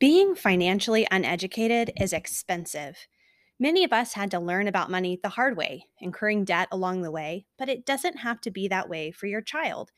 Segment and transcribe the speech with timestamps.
[0.00, 3.06] Being financially uneducated is expensive.
[3.60, 7.10] Many of us had to learn about money the hard way, incurring debt along the
[7.12, 9.92] way, but it doesn't have to be that way for your child.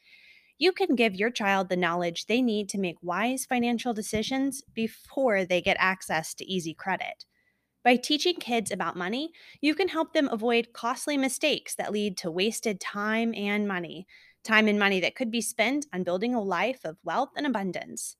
[0.59, 5.45] You can give your child the knowledge they need to make wise financial decisions before
[5.45, 7.25] they get access to easy credit.
[7.85, 12.31] By teaching kids about money, you can help them avoid costly mistakes that lead to
[12.31, 14.07] wasted time and money,
[14.45, 18.17] time and money that could be spent on building a life of wealth and abundance.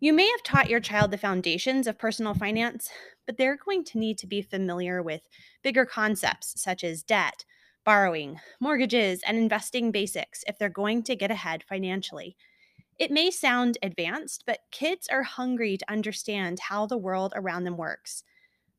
[0.00, 2.90] You may have taught your child the foundations of personal finance,
[3.26, 5.22] but they're going to need to be familiar with
[5.62, 7.44] bigger concepts such as debt,
[7.84, 12.36] borrowing, mortgages, and investing basics if they're going to get ahead financially.
[12.98, 17.76] It may sound advanced, but kids are hungry to understand how the world around them
[17.76, 18.24] works.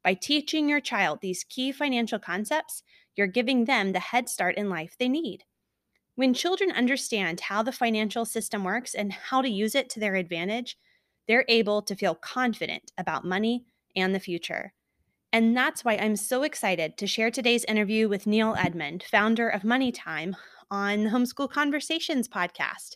[0.04, 2.84] By teaching your child these key financial concepts,
[3.16, 5.44] you're giving them the head start in life they need.
[6.16, 10.16] When children understand how the financial system works and how to use it to their
[10.16, 10.78] advantage,
[11.28, 14.74] they're able to feel confident about money and the future.
[15.34, 19.64] And that's why I'm so excited to share today's interview with Neil Edmond, founder of
[19.64, 20.36] Moneytime,
[20.72, 22.96] on the Homeschool Conversations podcast.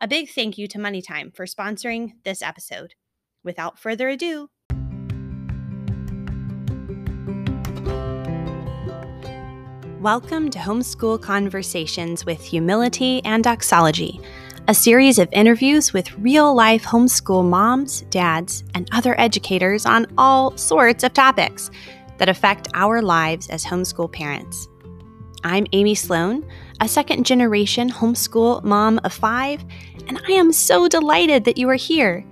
[0.00, 2.94] A big thank you to Moneytime for sponsoring this episode.
[3.42, 4.48] Without further ado,
[10.00, 14.20] Welcome to Homeschool Conversations with Humility and Doxology,
[14.66, 20.56] a series of interviews with real life homeschool moms, dads, and other educators on all
[20.56, 21.70] sorts of topics
[22.16, 24.66] that affect our lives as homeschool parents.
[25.42, 26.48] I'm Amy Sloan,
[26.80, 29.62] a second generation homeschool mom of five,
[30.08, 32.24] and I am so delighted that you are here.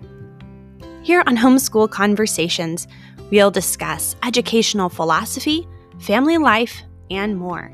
[1.02, 2.89] Here on Homeschool Conversations,
[3.30, 7.70] we'll discuss educational philosophy, family life, and more.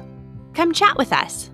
[0.54, 1.48] Come chat with us.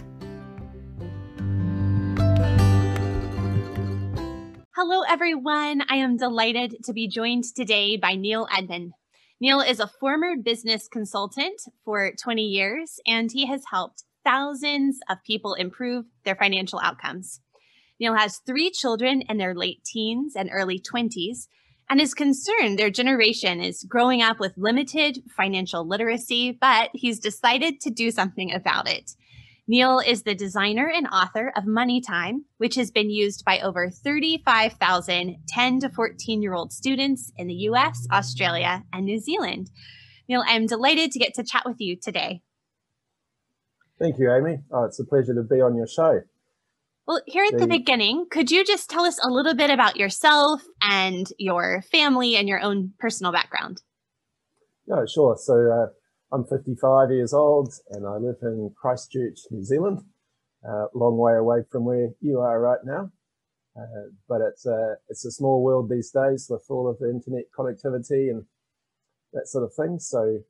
[4.76, 5.82] Hello, everyone.
[5.88, 8.94] I am delighted to be joined today by Neil Edmond.
[9.40, 15.22] Neil is a former business consultant for 20 years, and he has helped thousands of
[15.24, 17.40] people improve their financial outcomes.
[18.00, 21.46] Neil has three children in their late teens and early 20s,
[21.88, 27.80] and is concerned their generation is growing up with limited financial literacy, but he's decided
[27.82, 29.12] to do something about it.
[29.66, 33.88] Neil is the designer and author of Money Time, which has been used by over
[33.88, 39.70] 35,000 10 to 14 year old students in the US, Australia, and New Zealand.
[40.28, 42.42] Neil, I'm delighted to get to chat with you today.
[43.98, 44.58] Thank you, Amy.
[44.70, 46.20] Oh, it's a pleasure to be on your show.
[47.06, 50.62] Well, here at the beginning, could you just tell us a little bit about yourself
[50.82, 53.82] and your family and your own personal background?
[54.86, 55.36] Yeah, sure.
[55.38, 55.86] So uh,
[56.34, 60.00] I'm 55 years old and I live in Christchurch, New Zealand,
[60.64, 63.12] a uh, long way away from where you are right now.
[63.78, 67.44] Uh, but it's a, it's a small world these days with all of the internet
[67.56, 68.42] connectivity and
[69.32, 70.00] that sort of thing.
[70.00, 70.40] So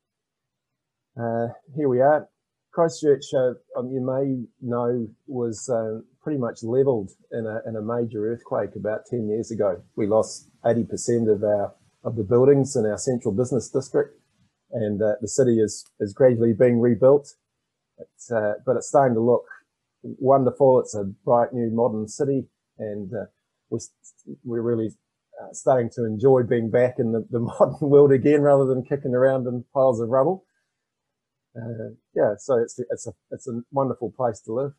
[1.20, 2.28] uh, here we are.
[2.72, 7.82] Christchurch, uh, um, you may know, was uh, pretty much leveled in a, in a
[7.82, 9.82] major earthquake about 10 years ago.
[9.96, 11.74] We lost 80% of our
[12.04, 14.20] of the buildings in our central business district,
[14.74, 17.34] and uh, the city is is gradually being rebuilt.
[17.98, 19.46] It's, uh, but it's starting to look
[20.02, 20.80] wonderful.
[20.80, 22.48] It's a bright new modern city,
[22.78, 23.26] and uh,
[23.70, 23.78] we're
[24.44, 24.90] we're really
[25.40, 29.14] uh, starting to enjoy being back in the, the modern world again, rather than kicking
[29.14, 30.44] around in piles of rubble
[31.56, 34.72] uh, yeah, so it's it's a it's a wonderful place to live.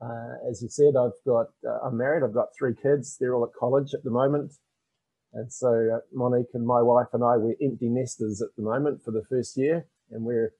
[0.00, 1.46] Uh, as you said, I've got
[1.84, 2.22] I'm married.
[2.22, 3.16] I've got three kids.
[3.18, 4.52] They're all at college at the moment,
[5.32, 9.02] and so uh, Monique and my wife and I we're empty nesters at the moment
[9.04, 10.52] for the first year, and we're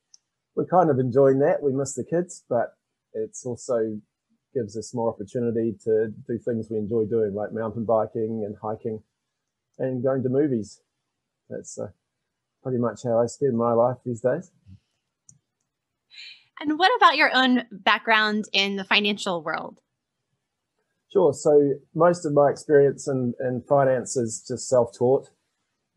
[0.55, 1.63] we're kind of enjoying that.
[1.63, 2.77] We miss the kids, but
[3.13, 4.01] it's also
[4.55, 9.03] gives us more opportunity to do things we enjoy doing, like mountain biking and hiking,
[9.79, 10.81] and going to movies.
[11.51, 11.89] That's uh,
[12.63, 14.51] pretty much how I spend my life these days.
[16.59, 19.81] And what about your own background in the financial world?
[21.13, 21.33] Sure.
[21.33, 25.31] So most of my experience in, in finance is just self-taught.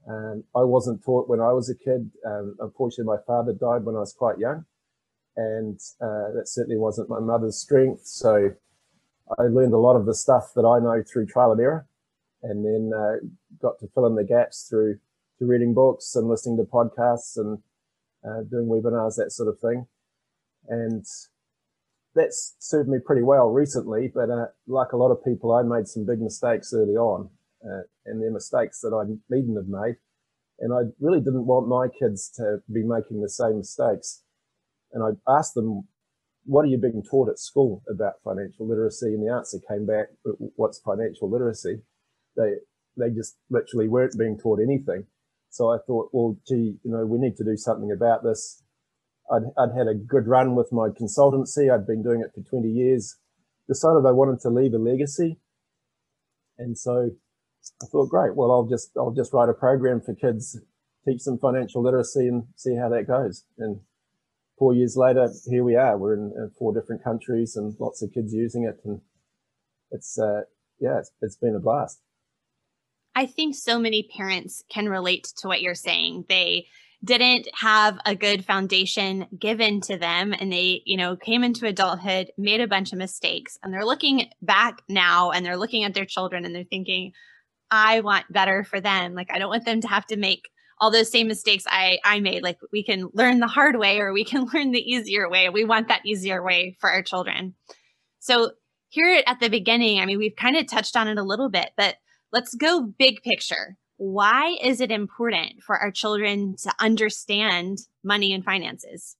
[0.08, 2.12] Um, I wasn't taught when I was a kid.
[2.26, 4.66] Um, unfortunately, my father died when I was quite young,
[5.36, 8.06] and uh, that certainly wasn't my mother's strength.
[8.06, 8.52] So
[9.38, 11.88] I learned a lot of the stuff that I know through trial and error,
[12.42, 13.26] and then uh,
[13.62, 15.00] got to fill in the gaps through
[15.38, 17.60] to reading books and listening to podcasts and
[18.26, 19.86] uh, doing webinars, that sort of thing
[20.68, 21.06] and
[22.20, 24.12] that's served me pretty well recently.
[24.14, 27.30] But uh, like a lot of people, I made some big mistakes early on,
[27.64, 29.96] uh, and they're mistakes that I needn't have made.
[30.60, 34.24] And I really didn't want my kids to be making the same mistakes.
[34.92, 35.88] And I asked them,
[36.46, 40.08] "What are you being taught at school about financial literacy?" And the answer came back,
[40.56, 41.84] "What's financial literacy?"
[42.36, 42.58] They
[42.98, 45.06] they just literally weren't being taught anything.
[45.50, 48.62] So I thought, well, gee, you know, we need to do something about this.
[49.32, 51.74] I'd, I'd had a good run with my consultancy.
[51.74, 53.18] I'd been doing it for 20 years.
[53.68, 55.38] Decided I wanted to leave a legacy.
[56.58, 57.12] And so
[57.82, 60.60] I thought, great, well, I'll just, I'll just write a program for kids,
[61.06, 63.46] teach them financial literacy and see how that goes.
[63.58, 63.80] And
[64.58, 65.98] four years later, here we are.
[65.98, 68.80] We're in, in four different countries and lots of kids using it.
[68.84, 69.02] And
[69.92, 70.42] it's, uh,
[70.80, 72.02] yeah, it's, it's been a blast.
[73.16, 76.26] I think so many parents can relate to what you're saying.
[76.30, 76.68] They
[77.04, 82.32] didn't have a good foundation given to them and they, you know, came into adulthood,
[82.38, 86.06] made a bunch of mistakes, and they're looking back now and they're looking at their
[86.06, 87.14] children and they're thinking,
[87.72, 89.14] I want better for them.
[89.14, 90.50] Like I don't want them to have to make
[90.80, 92.44] all those same mistakes I I made.
[92.44, 95.50] Like we can learn the hard way or we can learn the easier way.
[95.50, 97.56] We want that easier way for our children.
[98.20, 98.52] So
[98.90, 101.72] here at the beginning, I mean, we've kind of touched on it a little bit,
[101.78, 101.96] but
[102.32, 103.78] let's go big picture.
[104.00, 109.18] Why is it important for our children to understand money and finances?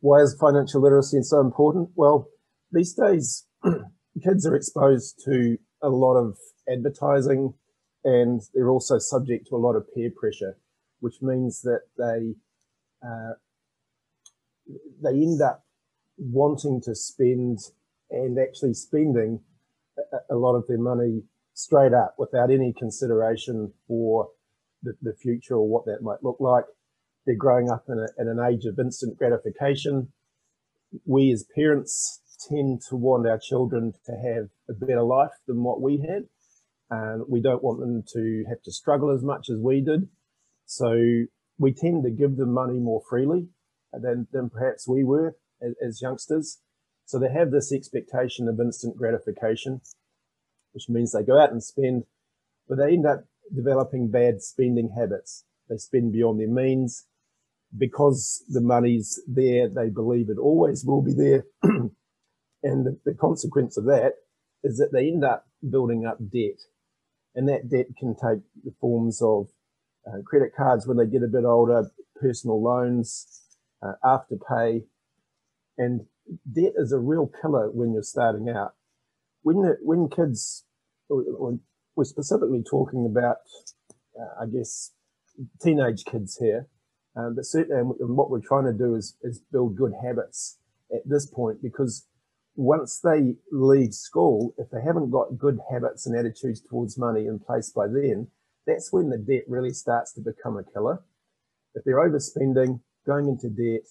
[0.00, 1.90] Why is financial literacy so important?
[1.94, 2.28] Well,
[2.72, 3.44] these days,
[4.24, 7.52] kids are exposed to a lot of advertising
[8.02, 10.56] and they're also subject to a lot of peer pressure,
[11.00, 12.34] which means that they
[13.06, 13.34] uh,
[15.02, 15.66] they end up
[16.16, 17.58] wanting to spend
[18.10, 19.40] and actually spending
[19.98, 21.24] a, a lot of their money
[21.54, 24.28] straight up without any consideration for
[24.82, 26.64] the, the future or what that might look like.
[27.24, 30.12] They're growing up in, a, in an age of instant gratification.
[31.06, 35.80] We as parents tend to want our children to have a better life than what
[35.80, 36.24] we had.
[36.90, 40.08] And we don't want them to have to struggle as much as we did.
[40.66, 41.24] So
[41.58, 43.48] we tend to give them money more freely
[43.92, 46.60] than, than perhaps we were as, as youngsters.
[47.06, 49.80] So they have this expectation of instant gratification,
[50.74, 52.04] which means they go out and spend,
[52.68, 53.24] but they end up
[53.54, 55.44] developing bad spending habits.
[55.68, 57.06] They spend beyond their means
[57.76, 59.68] because the money's there.
[59.68, 61.44] They believe it always will be there.
[61.62, 64.14] and the, the consequence of that
[64.62, 66.60] is that they end up building up debt.
[67.34, 69.48] And that debt can take the forms of
[70.06, 71.90] uh, credit cards when they get a bit older,
[72.20, 73.42] personal loans,
[73.82, 74.84] uh, afterpay,
[75.76, 76.06] and
[76.50, 78.74] debt is a real killer when you're starting out.
[79.44, 80.64] When when kids,
[81.08, 83.36] we're specifically talking about,
[84.18, 84.92] uh, I guess,
[85.62, 86.66] teenage kids here,
[87.14, 90.58] um, but certainly and what we're trying to do is, is build good habits
[90.92, 92.06] at this point because
[92.56, 97.38] once they leave school, if they haven't got good habits and attitudes towards money in
[97.38, 98.28] place by then,
[98.66, 101.02] that's when the debt really starts to become a killer.
[101.74, 103.86] If they're overspending, going into debt,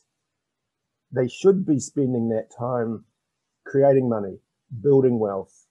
[1.12, 3.06] they should be spending that time
[3.66, 4.40] creating money,
[4.82, 5.66] building wealth,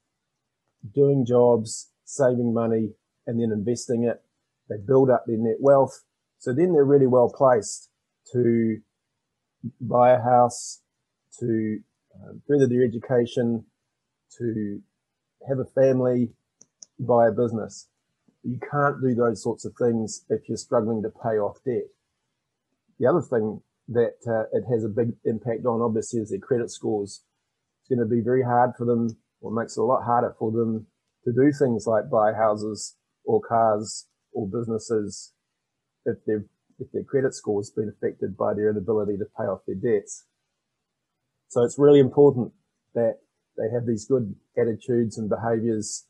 [0.94, 2.93] doing jobs, saving money,
[3.26, 4.22] and then investing it.
[4.69, 6.02] They build up their net wealth.
[6.38, 7.90] So then they're really well placed
[8.32, 8.78] to
[9.81, 10.81] buy a house,
[11.40, 11.78] to
[12.14, 13.64] um, further their education,
[14.38, 14.81] to
[15.48, 16.31] have a family,
[16.98, 17.88] buy a business.
[18.43, 21.84] You can't do those sorts of things if you're struggling to pay off debt.
[22.98, 26.70] The other thing that uh, it has a big impact on obviously is their credit
[26.70, 27.22] scores.
[27.82, 30.52] It's going to be very hard for them, or makes it a lot harder for
[30.52, 30.87] them
[31.25, 35.32] to do things like buy houses or cars or businesses
[36.05, 36.49] if they've
[36.79, 40.24] if their credit score has been affected by their inability to pay off their debts.
[41.48, 42.53] So it's really important
[42.94, 43.19] that
[43.56, 46.06] they have these good attitudes and behaviors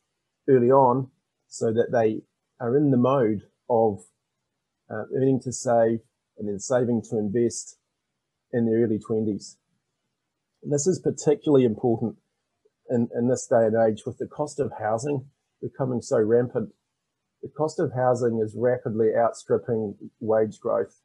[0.48, 1.10] early on
[1.48, 2.22] so that they
[2.60, 4.00] are in the mode of
[4.90, 6.00] uh, earning to save
[6.38, 7.76] and then saving to invest
[8.52, 9.56] in their early 20s.
[10.62, 12.16] And this is particularly important
[12.88, 15.26] in, in this day and age with the cost of housing
[15.60, 16.70] becoming so rampant.
[17.42, 21.00] The cost of housing is rapidly outstripping wage growth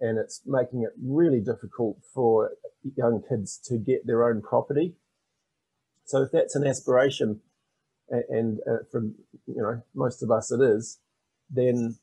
[0.00, 2.52] and it's making it really difficult for
[2.96, 4.94] young kids to get their own property.
[6.06, 7.40] So if that's an aspiration,
[8.08, 9.02] and, uh, for
[9.46, 11.00] you know most of us it is,
[11.50, 11.96] then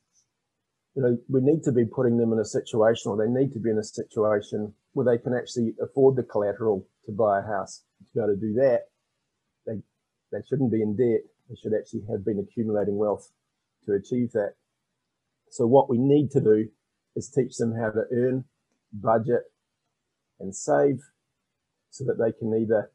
[0.94, 3.60] you know, we need to be putting them in a situation or they need to
[3.60, 7.84] be in a situation where they can actually afford the collateral to buy a house.
[7.98, 8.80] To be able to do that,
[9.66, 9.80] they,
[10.30, 11.22] they shouldn't be in debt.
[11.48, 13.30] They should actually have been accumulating wealth
[13.86, 14.54] to achieve that.
[15.50, 16.68] So what we need to do
[17.16, 18.44] is teach them how to earn,
[18.92, 19.44] budget
[20.40, 21.00] and save
[21.90, 22.90] so that they can either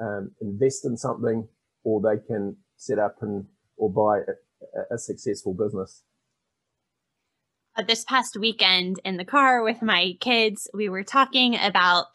[0.00, 1.48] um, invest in something
[1.82, 3.46] or they can set up and
[3.76, 6.02] or buy a, a successful business.
[7.86, 12.06] This past weekend in the car with my kids, we were talking about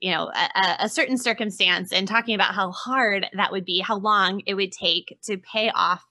[0.00, 3.98] you know a, a, certain circumstance and talking about how hard that would be how
[3.98, 6.04] long it would take to pay off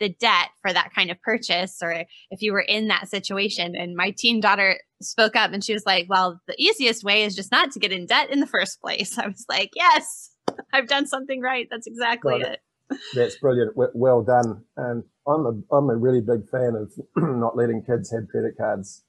[0.00, 3.76] the debt for that kind of purchase or if you were in that situation.
[3.76, 7.36] And my teen daughter spoke up and she was like, Well, the easiest way is
[7.36, 9.18] just not to get in debt in the first place.
[9.18, 10.30] I was like, Yes,
[10.72, 11.68] I've done something right.
[11.70, 12.46] That's exactly it.
[12.46, 12.60] it.
[13.14, 13.72] That's brilliant.
[13.76, 14.64] Well done.
[14.76, 19.04] And I'm a, I'm a really big fan of not letting kids have credit cards.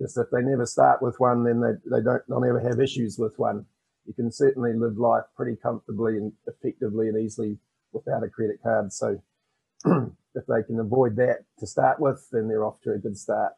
[0.00, 3.18] Just if they never start with one, then they, they don't, they'll never have issues
[3.18, 3.66] with one.
[4.06, 7.58] You can certainly live life pretty comfortably and effectively and easily
[7.92, 8.92] without a credit card.
[8.92, 9.22] So
[9.86, 13.52] if they can avoid that to start with, then they're off to a good start.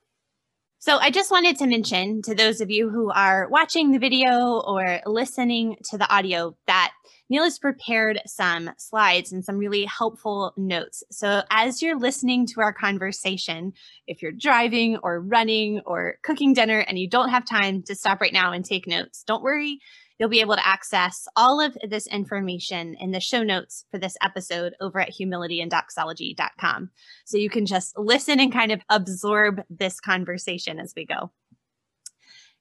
[0.84, 4.60] So I just wanted to mention to those of you who are watching the video
[4.66, 6.92] or listening to the audio that
[7.30, 11.02] Neil has prepared some slides and some really helpful notes.
[11.10, 13.72] So as you're listening to our conversation,
[14.06, 18.20] if you're driving or running or cooking dinner and you don't have time to stop
[18.20, 19.78] right now and take notes, don't worry.
[20.18, 24.16] You'll be able to access all of this information in the show notes for this
[24.22, 26.90] episode over at humilityanddoxology.com.
[27.24, 31.32] So you can just listen and kind of absorb this conversation as we go.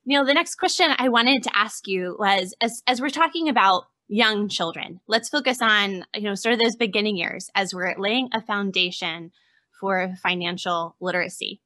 [0.05, 3.85] Neil, the next question I wanted to ask you was as, as we're talking about
[4.07, 8.29] young children, let's focus on, you know, sort of those beginning years as we're laying
[8.33, 9.31] a foundation
[9.79, 11.61] for financial literacy.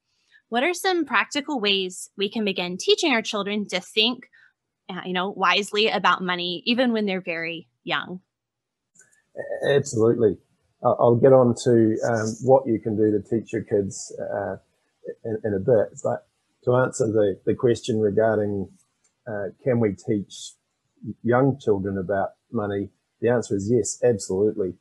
[0.50, 4.30] What are some practical ways we can begin teaching our children to think
[5.06, 8.22] you know, wisely about money, even when they're very young.
[9.70, 10.38] Absolutely.
[10.84, 14.58] I'll get on to um, what you can do to teach your kids uh,
[15.26, 16.00] in, in, a bit.
[16.04, 16.28] But
[16.66, 18.70] to answer the, the question regarding
[19.28, 20.52] uh, can we teach
[21.24, 22.90] young children about money,
[23.22, 24.74] the answer is yes, absolutely.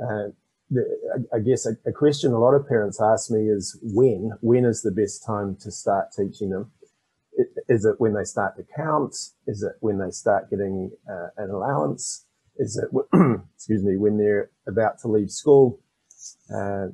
[0.00, 0.28] Uh,
[0.70, 4.32] the, I guess a, a, question a lot of parents ask me is when?
[4.40, 6.70] When is the best time to start teaching them?
[7.68, 9.14] Is it when they start to count?
[9.46, 12.24] Is it when they start getting uh, an allowance?
[12.56, 12.88] Is it,
[13.54, 15.80] excuse me, when they're about to leave school?
[16.52, 16.88] Uh,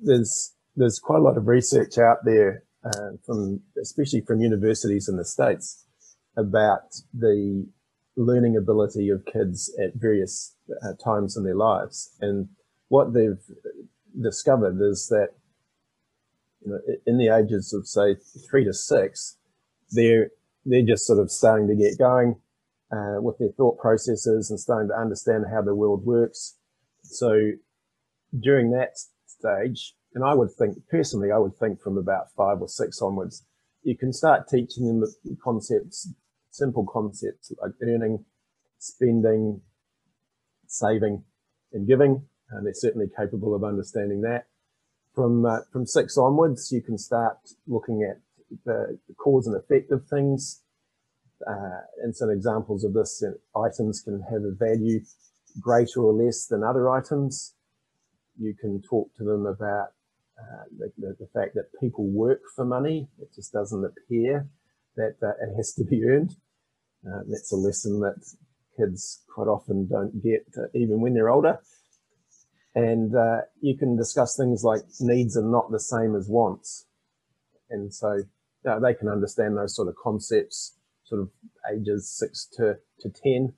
[0.00, 5.16] there's there's quite a lot of research out there uh, from, especially from universities in
[5.16, 5.84] the states,
[6.36, 7.66] about the
[8.16, 12.16] learning ability of kids at various uh, times in their lives.
[12.20, 12.48] And
[12.88, 13.42] what they've
[14.20, 15.30] discovered is that
[16.64, 18.16] you know, in the ages of say
[18.48, 19.37] three to six,
[19.90, 20.30] they're
[20.64, 22.36] they're just sort of starting to get going
[22.92, 26.56] uh, with their thought processes and starting to understand how the world works.
[27.02, 27.52] So
[28.38, 32.68] during that stage, and I would think personally, I would think from about five or
[32.68, 33.44] six onwards,
[33.82, 36.12] you can start teaching them the concepts,
[36.50, 38.24] simple concepts like earning,
[38.78, 39.60] spending,
[40.66, 41.24] saving,
[41.72, 42.22] and giving.
[42.50, 44.46] And they're certainly capable of understanding that.
[45.14, 48.20] From uh, from six onwards, you can start looking at
[48.64, 50.62] the, the cause and effect of things.
[51.46, 55.00] Uh, and some examples of this, uh, items can have a value
[55.60, 57.54] greater or less than other items.
[58.38, 59.88] You can talk to them about
[60.38, 63.08] uh, the, the, fact that people work for money.
[63.20, 64.48] It just doesn't appear
[64.96, 66.36] that uh, it has to be earned.
[67.06, 68.16] Uh, that's a lesson that
[68.76, 71.58] kids quite often don't get uh, even when they're older.
[72.74, 73.12] And
[73.60, 76.86] you can discuss things like needs are not the same as wants.
[77.70, 78.22] And so
[78.66, 81.30] uh, they can understand those sort of concepts, sort of
[81.72, 83.54] ages six to, to 10.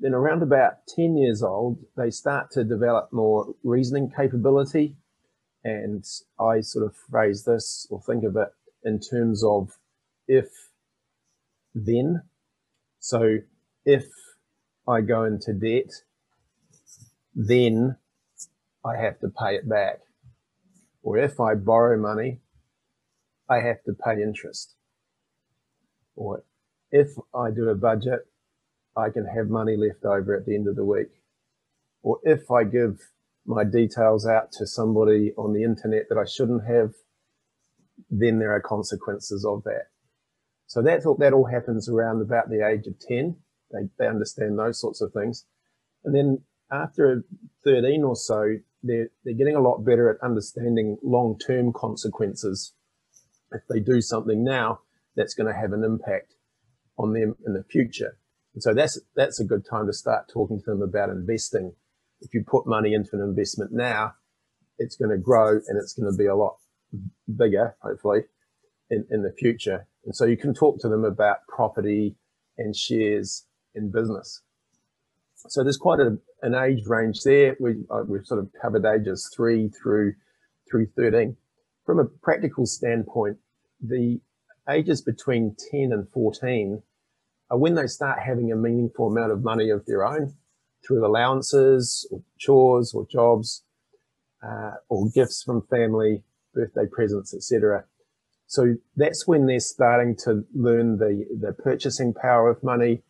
[0.00, 4.96] Then around about 10 years old, they start to develop more reasoning capability.
[5.64, 6.04] And
[6.38, 8.48] I sort of phrase this or think of it
[8.84, 9.70] in terms of
[10.28, 10.48] if
[11.74, 12.22] then.
[13.00, 13.38] So
[13.84, 14.06] if
[14.88, 15.92] I go into debt,
[17.34, 17.96] then
[18.84, 20.00] I have to pay it back.
[21.02, 22.40] Or if I borrow money,
[23.48, 24.74] I have to pay interest.
[26.14, 26.44] Or
[26.90, 28.26] if I do a budget,
[28.96, 31.10] I can have money left over at the end of the week.
[32.02, 33.00] Or if I give
[33.44, 36.92] my details out to somebody on the internet that I shouldn't have,
[38.10, 39.88] then there are consequences of that.
[40.66, 43.36] So that all, that all happens around about the age of 10.
[43.72, 45.44] They, they understand those sorts of things.
[46.04, 47.24] And then after
[47.64, 52.72] 13 or so, they're, they're getting a lot better at understanding long-term consequences
[53.52, 54.80] if they do something now,
[55.16, 56.34] that's going to have an impact
[56.98, 58.18] on them in the future.
[58.54, 61.74] And so that's, that's a good time to start talking to them about investing.
[62.20, 64.14] If you put money into an investment now,
[64.78, 66.56] it's going to grow and it's going to be a lot
[67.36, 68.20] bigger, hopefully,
[68.90, 69.86] in, in the future.
[70.04, 72.16] And so you can talk to them about property
[72.56, 74.42] and shares in business.
[75.48, 77.56] So there's quite a, an age range there.
[77.60, 80.14] We, uh, we've sort of covered ages three through
[80.68, 81.36] through 13.
[81.86, 83.38] From a practical standpoint,
[83.80, 84.20] the
[84.68, 86.82] ages between 10 and 14
[87.50, 90.34] are when they start having a meaningful amount of money of their own
[90.84, 93.62] through allowances or chores or jobs.
[94.46, 96.22] uh, or gifts from family,
[96.54, 97.84] birthday presents, etc.
[98.46, 103.02] So that's when they're starting to learn the, the purchasing power of money,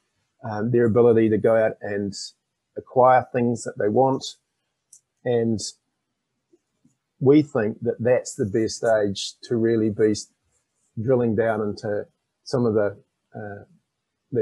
[0.48, 2.14] um, their ability to go out and
[2.76, 4.24] acquire things that they want.
[5.24, 5.60] And
[7.26, 10.14] we think that that's the best age to really be
[11.02, 12.04] drilling down into
[12.44, 12.96] some of the,
[13.34, 13.64] uh,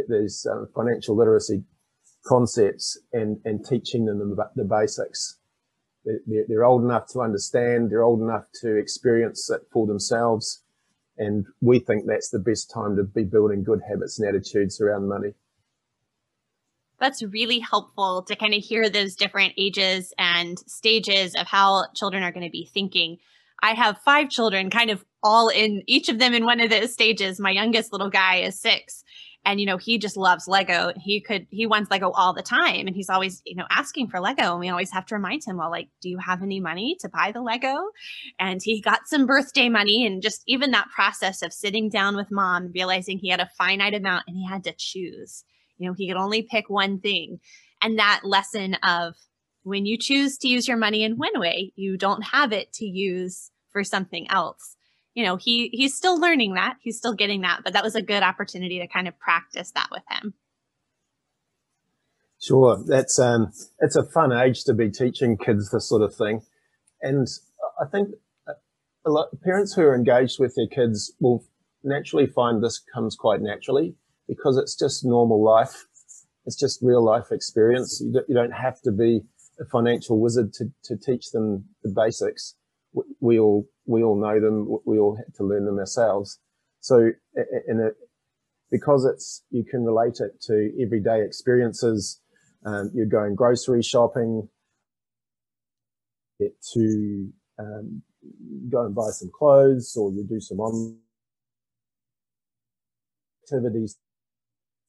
[0.09, 1.65] these uh, financial literacy
[2.27, 5.39] concepts and, and teaching them the, the basics.
[6.05, 10.63] They're, they're old enough to understand, they're old enough to experience it for themselves.
[11.17, 15.09] And we think that's the best time to be building good habits and attitudes around
[15.09, 15.33] money.
[16.99, 22.23] That's really helpful to kind of hear those different ages and stages of how children
[22.23, 23.19] are going to be thinking.
[23.63, 26.93] I have five children, kind of all in each of them in one of those
[26.93, 27.41] stages.
[27.41, 29.05] My youngest little guy is six
[29.45, 32.87] and you know he just loves lego he could he wants lego all the time
[32.87, 35.57] and he's always you know asking for lego and we always have to remind him
[35.57, 37.77] well like do you have any money to buy the lego
[38.39, 42.31] and he got some birthday money and just even that process of sitting down with
[42.31, 45.45] mom realizing he had a finite amount and he had to choose
[45.79, 47.41] you know he could only pick one thing.
[47.83, 49.15] And that lesson of
[49.63, 52.85] when you choose to use your money in one way you don't have it to
[52.85, 54.77] use for something else.
[55.15, 56.77] You know, he he's still learning that.
[56.81, 59.89] He's still getting that, but that was a good opportunity to kind of practice that
[59.91, 60.35] with him.
[62.41, 66.43] Sure, that's um, it's a fun age to be teaching kids this sort of thing,
[67.01, 67.29] and
[67.81, 68.11] I think
[69.07, 71.45] a lot of parents who are engaged with their kids will
[71.83, 73.95] naturally find this comes quite naturally
[74.29, 75.87] because it's just normal life.
[76.47, 78.01] It's just real life experience.
[78.05, 79.23] You don't, you don't have to be
[79.61, 82.55] a financial wizard to, to teach them the basics.
[83.21, 84.79] We all we all know them.
[84.85, 86.39] We all had to learn them ourselves.
[86.81, 87.11] So
[87.69, 87.95] in it,
[88.71, 92.21] because it's, you can relate it to everyday experiences.
[92.67, 94.49] Um, you're going grocery shopping,
[96.41, 97.29] get to
[97.59, 98.03] um,
[98.71, 100.97] go and buy some clothes or you do some on
[103.43, 103.97] activities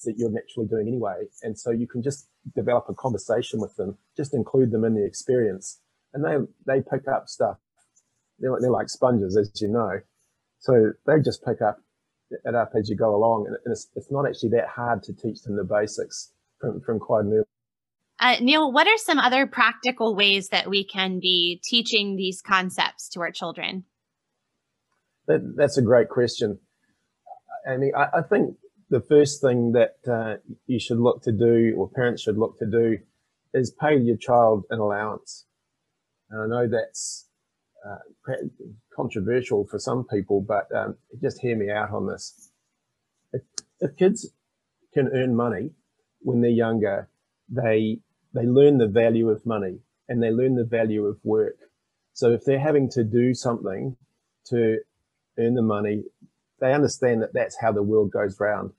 [0.03, 1.23] that you're naturally doing anyway.
[1.43, 5.05] And so you can just develop a conversation with them, just include them in the
[5.05, 5.79] experience
[6.13, 7.57] and they, they pick up stuff
[8.39, 9.99] they're, they're like sponges, as you know.
[10.59, 11.77] So they just pick up
[12.31, 15.43] it up as you go along, and it's, it's not actually that hard to teach
[15.43, 17.43] them the basics from from quite an early.
[18.19, 23.09] Uh, Neil, what are some other practical ways that we can be teaching these concepts
[23.09, 23.83] to our children?
[25.27, 26.59] That, that's a great question.
[27.69, 28.55] I mean, I, I think
[28.89, 32.65] the first thing that uh, you should look to do, or parents should look to
[32.65, 32.99] do,
[33.53, 35.45] is pay your child an allowance.
[36.29, 37.27] And I know that's
[37.85, 38.33] uh,
[38.95, 42.51] controversial for some people, but um, just hear me out on this.
[43.31, 43.41] If,
[43.79, 44.29] if, kids
[44.93, 45.71] can earn money
[46.21, 47.09] when they're younger,
[47.49, 47.99] they
[48.33, 51.57] they learn the value of money and they learn the value of work.
[52.13, 53.95] So if they're having to do something
[54.47, 54.79] to
[55.37, 56.03] earn the money,
[56.59, 58.71] they understand that that's how the world goes round.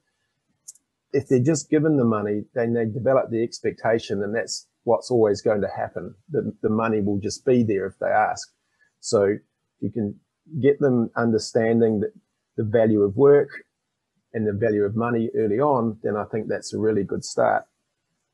[1.12, 5.41] If they're just given the money, then they develop the expectation, and that's what's always
[5.41, 6.15] going to happen.
[6.31, 8.49] The, the money will just be there if they ask.
[9.01, 9.41] So if
[9.81, 10.19] you can
[10.61, 12.12] get them understanding that
[12.57, 13.49] the value of work
[14.33, 17.65] and the value of money early on, then I think that's a really good start.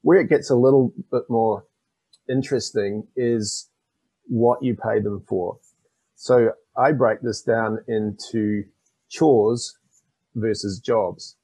[0.03, 1.65] Where it gets a little bit more
[2.29, 3.69] interesting is
[4.27, 5.59] what you pay them for.
[6.17, 8.65] So I break this down into
[9.13, 9.79] chores
[10.35, 11.37] versus jobs.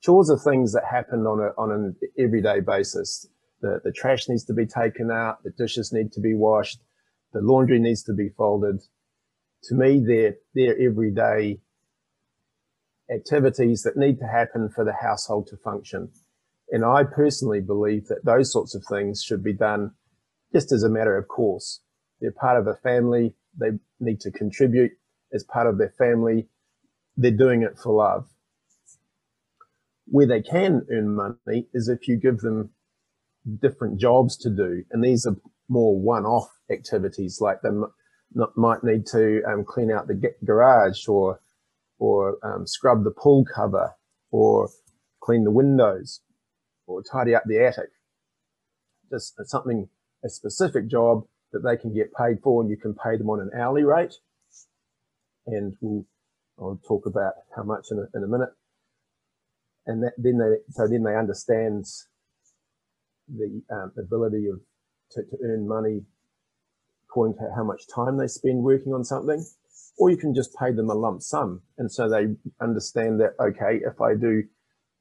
[0.00, 3.26] Chores are things that happen on a, on an everyday basis.
[3.60, 5.42] The, the trash needs to be taken out.
[5.44, 6.80] The dishes need to be washed
[7.34, 8.80] the laundry needs to be folded.
[9.64, 11.58] To me, they're, they're everyday
[13.12, 16.10] activities that need to happen for the household to function.
[16.70, 19.90] And I personally believe that those sorts of things should be done
[20.52, 21.80] just as a matter of course.
[22.20, 23.34] They're part of a family.
[23.58, 24.92] They need to contribute
[25.32, 26.48] as part of their family.
[27.16, 28.28] They're doing it for love.
[30.06, 32.70] Where they can earn money is if you give them
[33.60, 34.84] different jobs to do.
[34.90, 35.36] And these are
[35.68, 37.70] more one-off activities, like they
[38.56, 41.40] might need to um, clean out the garage or
[41.98, 43.94] or um, scrub the pool cover
[44.30, 44.68] or
[45.20, 46.20] clean the windows
[46.86, 47.90] or tidy up the attic.
[49.10, 49.88] Just something,
[50.24, 53.40] a specific job that they can get paid for and you can pay them on
[53.40, 54.14] an hourly rate.
[55.46, 56.04] And we'll,
[56.58, 58.50] I'll talk about how much in a, in a minute.
[59.86, 61.84] And that, then they, so then they understand
[63.28, 64.60] the um, ability of
[65.12, 66.02] to, to earn money
[67.08, 69.44] according to how much time they spend working on something,
[69.98, 71.62] or you can just pay them a lump sum.
[71.78, 74.42] And so they understand that, okay, if I do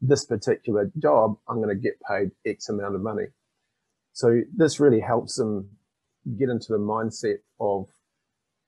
[0.01, 3.27] this particular job, I'm going to get paid X amount of money.
[4.11, 5.69] So this really helps them
[6.37, 7.87] get into the mindset of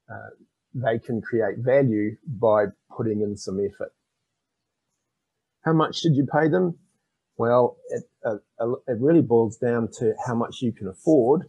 [0.10, 0.30] uh,
[0.75, 3.93] they can create value by putting in some effort.
[5.63, 6.77] How much should you pay them?
[7.38, 8.35] Well, it, uh,
[8.88, 11.43] it really boils down to how much you can afford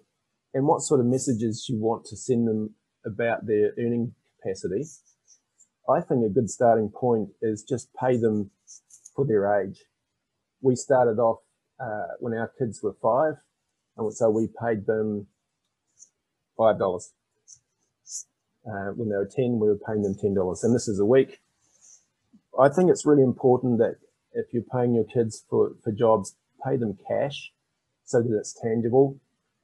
[0.55, 4.85] and what sort of messages you want to send them about their earning capacity.
[5.89, 8.51] I think a good starting point is just pay them
[9.15, 9.85] for their age.
[10.61, 11.41] We started off
[11.81, 13.35] uh, when our kids were five,
[13.97, 15.27] and so we paid them
[16.57, 17.13] five dollars.
[18.67, 21.07] Uh, when they were ten, we were paying them ten dollars, and this is a
[21.07, 21.41] week.
[22.59, 23.97] I think it's really important that
[24.33, 27.53] if you're paying your kids for, for jobs, pay them cash
[28.05, 29.19] so that it's tangible.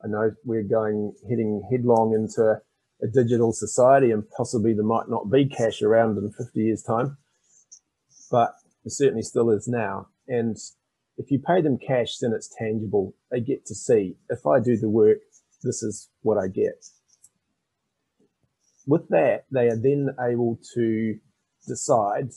[0.04, 2.60] I know we're going heading headlong into
[3.02, 7.18] a digital society and possibly there might not be cash around in 50 years time,
[8.30, 10.08] but it certainly still is now.
[10.28, 10.56] And
[11.18, 13.14] if you pay them cash, then it's tangible.
[13.30, 15.18] They get to see if I do the work,
[15.62, 16.84] this is what I get.
[18.86, 21.18] With that, they are then able to
[21.68, 22.30] decide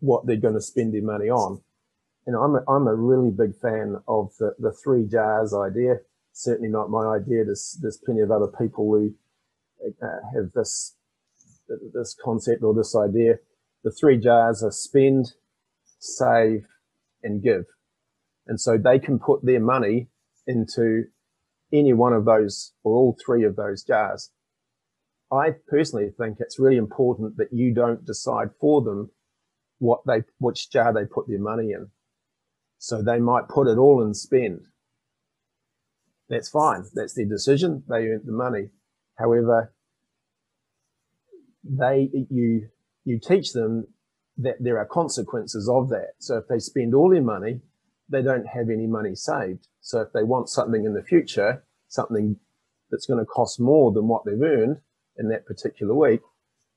[0.00, 1.60] what they're going to spend their money on
[2.26, 5.96] And I'm a, I'm a really big fan of the, the three jars idea.
[6.32, 7.44] Certainly not my idea.
[7.44, 9.14] There's, there's plenty of other people who
[10.02, 10.96] uh, have this,
[11.94, 13.34] this concept or this idea.
[13.84, 15.32] The three jars are spend,
[15.98, 16.66] save,
[17.22, 17.64] and give.
[18.46, 20.08] And so they can put their money
[20.46, 21.04] into
[21.72, 24.30] any one of those or all three of those jars.
[25.32, 29.10] I personally think it's really important that you don't decide for them
[29.78, 31.88] what they, which jar they put their money in.
[32.78, 34.66] So they might put it all in spend.
[36.28, 36.84] That's fine.
[36.94, 37.82] That's their decision.
[37.88, 38.70] They earned the money.
[39.18, 39.72] However,
[41.64, 42.68] they, you,
[43.04, 43.86] you teach them
[44.38, 46.14] that there are consequences of that.
[46.18, 47.60] So if they spend all their money,
[48.08, 49.68] they don't have any money saved.
[49.80, 52.36] So if they want something in the future, something
[52.90, 54.80] that's going to cost more than what they've earned
[55.18, 56.20] in that particular week,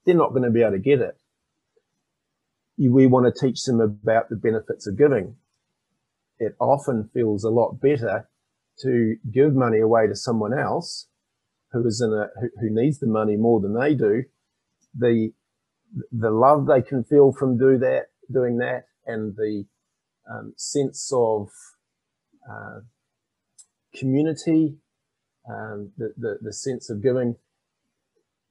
[0.05, 1.17] they're not going to be able to get it.
[2.77, 5.37] We want to teach them about the benefits of giving
[6.39, 8.27] it often feels a lot better
[8.81, 11.07] to give money away to someone else
[11.71, 14.23] who is in a who, who needs the money more than they do.
[14.97, 15.31] The
[16.11, 19.65] the love they can feel from do that doing that and the
[20.29, 21.49] um, sense of
[22.49, 22.79] uh,
[23.95, 24.77] community,
[25.47, 27.35] um, the, the, the sense of giving,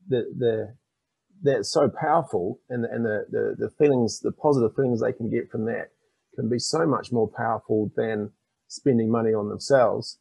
[0.08, 0.74] the the
[1.42, 5.50] that's so powerful, and and the, the the feelings, the positive feelings they can get
[5.50, 5.90] from that
[6.36, 8.30] can be so much more powerful than
[8.68, 10.18] spending money on themselves.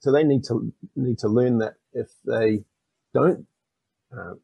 [0.00, 2.64] So they need to need to learn that if they
[3.14, 3.46] don't
[4.12, 4.34] uh,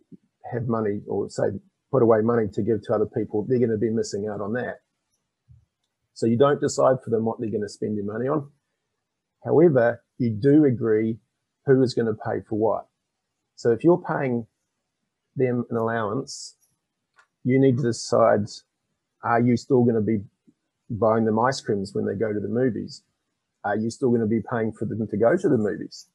[0.52, 1.44] have money or say
[1.92, 4.54] put away money to give to other people, they're going to be missing out on
[4.54, 4.78] that.
[6.12, 8.50] So you don't decide for them what they're going to spend their money on.
[9.44, 11.18] However, you do agree
[11.66, 12.86] who is going to pay for what.
[13.56, 14.46] So if you're paying
[15.36, 16.56] them an allowance,
[17.44, 18.46] you need to decide
[19.22, 20.20] are you still going to be
[20.90, 23.02] buying them ice creams when they go to the movies?
[23.64, 26.08] Are you still going to be paying for them to go to the movies?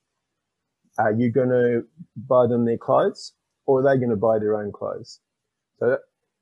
[1.00, 1.84] Are you going to
[2.16, 3.34] buy them their clothes
[3.66, 5.22] or are they going to buy their own clothes?
[5.80, 6.00] So it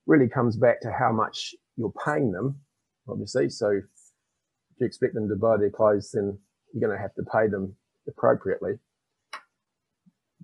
[0.08, 2.60] really comes back to how much you're paying them,
[3.08, 3.50] obviously.
[3.50, 3.84] So if
[4.80, 6.38] you expect them to buy their clothes, then
[6.74, 7.76] you're going to have to pay them
[8.08, 8.74] appropriately.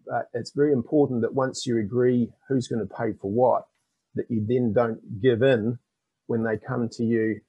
[0.05, 3.63] But it's very important that once you agree who's going to pay for what,
[4.15, 5.79] that you then don't give in
[6.27, 7.41] when they come to you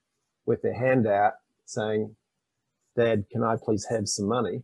[0.46, 1.34] with their hand out
[1.66, 2.14] saying,
[2.96, 4.62] Dad, can I please have some money?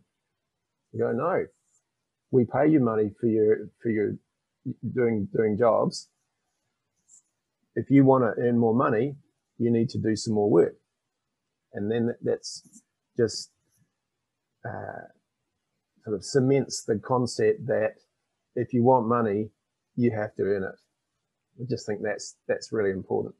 [0.93, 1.45] You go, no,
[2.31, 4.15] we pay you money for your, for your
[4.93, 6.09] doing, doing jobs.
[7.75, 9.15] If you want to earn more money,
[9.57, 10.75] you need to do some more work.
[11.73, 12.81] And then that's
[13.17, 13.51] just,
[14.65, 15.07] uh,
[16.03, 17.95] sort of cements the concept that
[18.55, 19.49] if you want money,
[19.95, 20.75] you have to earn it.
[21.59, 23.35] I just think that's, that's really important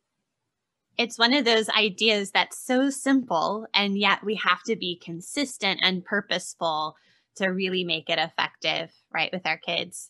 [0.98, 5.80] it's one of those ideas that's so simple and yet we have to be consistent
[5.84, 6.96] and purposeful
[7.36, 10.10] to really make it effective right with our kids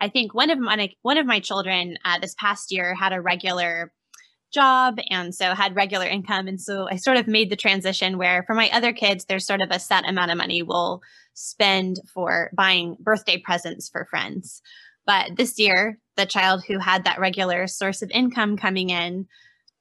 [0.00, 3.20] i think one of my one of my children uh, this past year had a
[3.20, 3.92] regular
[4.52, 8.42] job and so had regular income and so i sort of made the transition where
[8.42, 11.02] for my other kids there's sort of a set amount of money we'll
[11.34, 14.62] spend for buying birthday presents for friends.
[15.06, 19.26] But this year the child who had that regular source of income coming in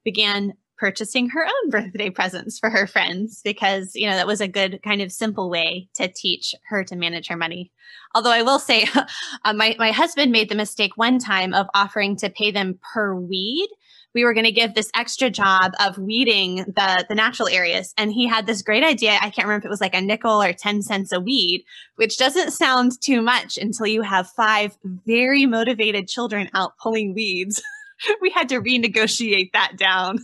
[0.03, 4.47] began purchasing her own birthday presents for her friends because you know that was a
[4.47, 7.71] good kind of simple way to teach her to manage her money.
[8.15, 8.87] Although i will say
[9.45, 13.13] uh, my, my husband made the mistake one time of offering to pay them per
[13.13, 13.69] weed
[14.13, 17.93] we were going to give this extra job of weeding the the natural areas.
[17.97, 19.12] And he had this great idea.
[19.21, 22.17] I can't remember if it was like a nickel or 10 cents a weed which
[22.17, 27.62] doesn't sound too much until you have five very motivated children out pulling weeds.
[28.19, 30.17] We had to renegotiate that down.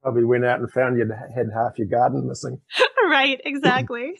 [0.00, 2.60] Probably went out and found you had half your garden missing.
[3.10, 4.12] Right exactly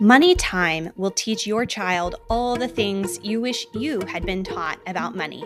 [0.00, 4.78] Money Time will teach your child all the things you wish you had been taught
[4.86, 5.42] about money.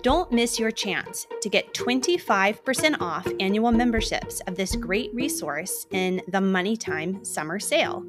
[0.00, 6.22] Don't miss your chance to get 25% off annual memberships of this great resource in
[6.28, 8.02] the Money Time Summer Sale.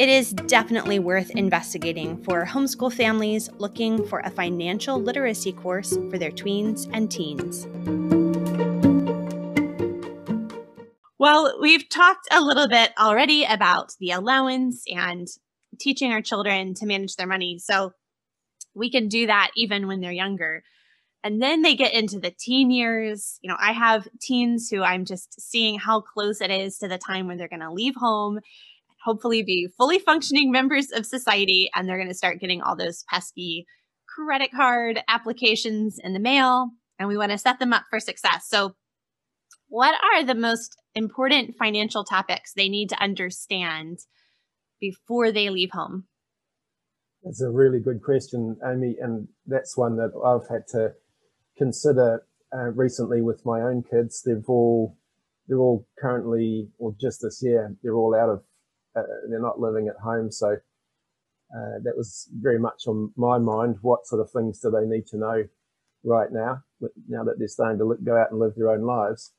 [0.00, 6.18] It is definitely worth investigating for homeschool families looking for a financial literacy course for
[6.18, 7.68] their tweens and teens.
[11.22, 15.28] Well, we've talked a little bit already about the allowance and
[15.78, 17.60] teaching our children to manage their money.
[17.60, 17.92] So
[18.74, 20.64] we can do that even when they're younger.
[21.22, 23.38] And then they get into the teen years.
[23.40, 26.98] You know, I have teens who I'm just seeing how close it is to the
[26.98, 28.40] time when they're going to leave home,
[29.04, 33.04] hopefully be fully functioning members of society, and they're going to start getting all those
[33.08, 33.64] pesky
[34.08, 36.70] credit card applications in the mail.
[36.98, 38.48] And we want to set them up for success.
[38.48, 38.74] So,
[39.72, 44.00] what are the most important financial topics they need to understand
[44.78, 46.04] before they leave home?
[47.24, 50.92] That's a really good question, Amy, and that's one that I've had to
[51.56, 52.22] consider
[52.54, 54.22] uh, recently with my own kids.
[54.22, 54.98] They've all
[55.48, 58.42] they're all currently, or just this year, they're all out of,
[58.94, 60.30] uh, they're not living at home.
[60.30, 63.76] So uh, that was very much on my mind.
[63.80, 65.44] What sort of things do they need to know
[66.04, 66.62] right now,
[67.08, 69.32] now that they're starting to go out and live their own lives?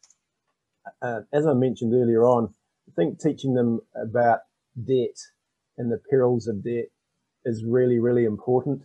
[1.01, 2.53] Uh, as I mentioned earlier on,
[2.87, 4.39] I think teaching them about
[4.75, 5.17] debt
[5.77, 6.89] and the perils of debt
[7.45, 8.83] is really, really important.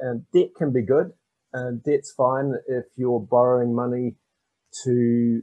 [0.00, 1.12] And debt can be good.
[1.52, 4.14] and debt's fine if you're borrowing money
[4.84, 5.42] to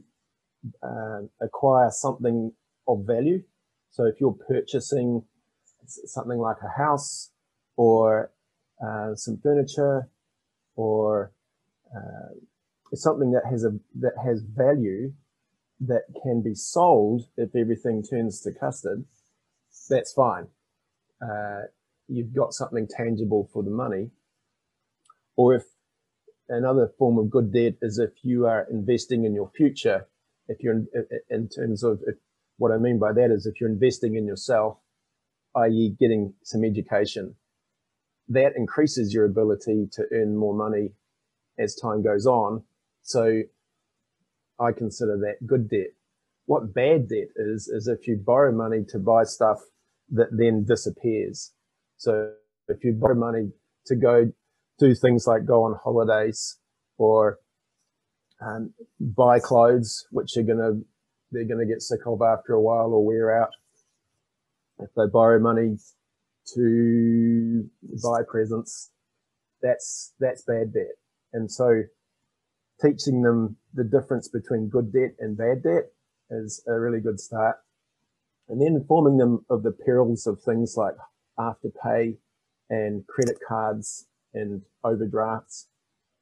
[0.82, 2.52] uh, acquire something
[2.86, 3.42] of value.
[3.90, 5.24] So if you're purchasing
[5.86, 7.30] something like a house
[7.76, 8.30] or
[8.84, 10.08] uh, some furniture
[10.76, 11.32] or
[12.92, 13.70] uh, something that has a
[14.00, 15.12] that has value
[15.80, 19.04] that can be sold if everything turns to custard,
[19.88, 20.48] that's fine.
[21.22, 21.62] Uh,
[22.08, 24.10] you've got something tangible for the money.
[25.36, 25.64] Or if
[26.48, 30.06] another form of good debt is if you are investing in your future,
[30.48, 30.88] if you're in,
[31.30, 32.16] in terms of if,
[32.56, 34.78] what I mean by that is if you're investing in yourself,
[35.54, 37.36] i.e., getting some education,
[38.28, 40.90] that increases your ability to earn more money
[41.58, 42.64] as time goes on
[43.08, 43.40] so
[44.60, 45.94] I consider that good debt.
[46.44, 49.60] What bad debt is, is if you borrow money to buy stuff
[50.10, 51.54] that then disappears.
[51.96, 52.32] So
[52.68, 53.52] if you borrow money
[53.86, 54.30] to go
[54.78, 56.58] do things like go on holidays
[56.98, 57.38] or
[58.42, 60.84] um, buy clothes, which are going to,
[61.32, 63.50] they're going to get sick of after a while or wear out.
[64.80, 65.78] If they borrow money
[66.54, 67.70] to
[68.02, 68.90] buy presents,
[69.62, 70.96] that's, that's bad debt.
[71.32, 71.84] And so
[72.80, 75.90] teaching them the difference between good debt and bad debt
[76.30, 77.56] is a really good start.
[78.48, 80.94] And then informing them of the perils of things like
[81.38, 82.16] afterpay
[82.70, 85.68] and credit cards and overdrafts,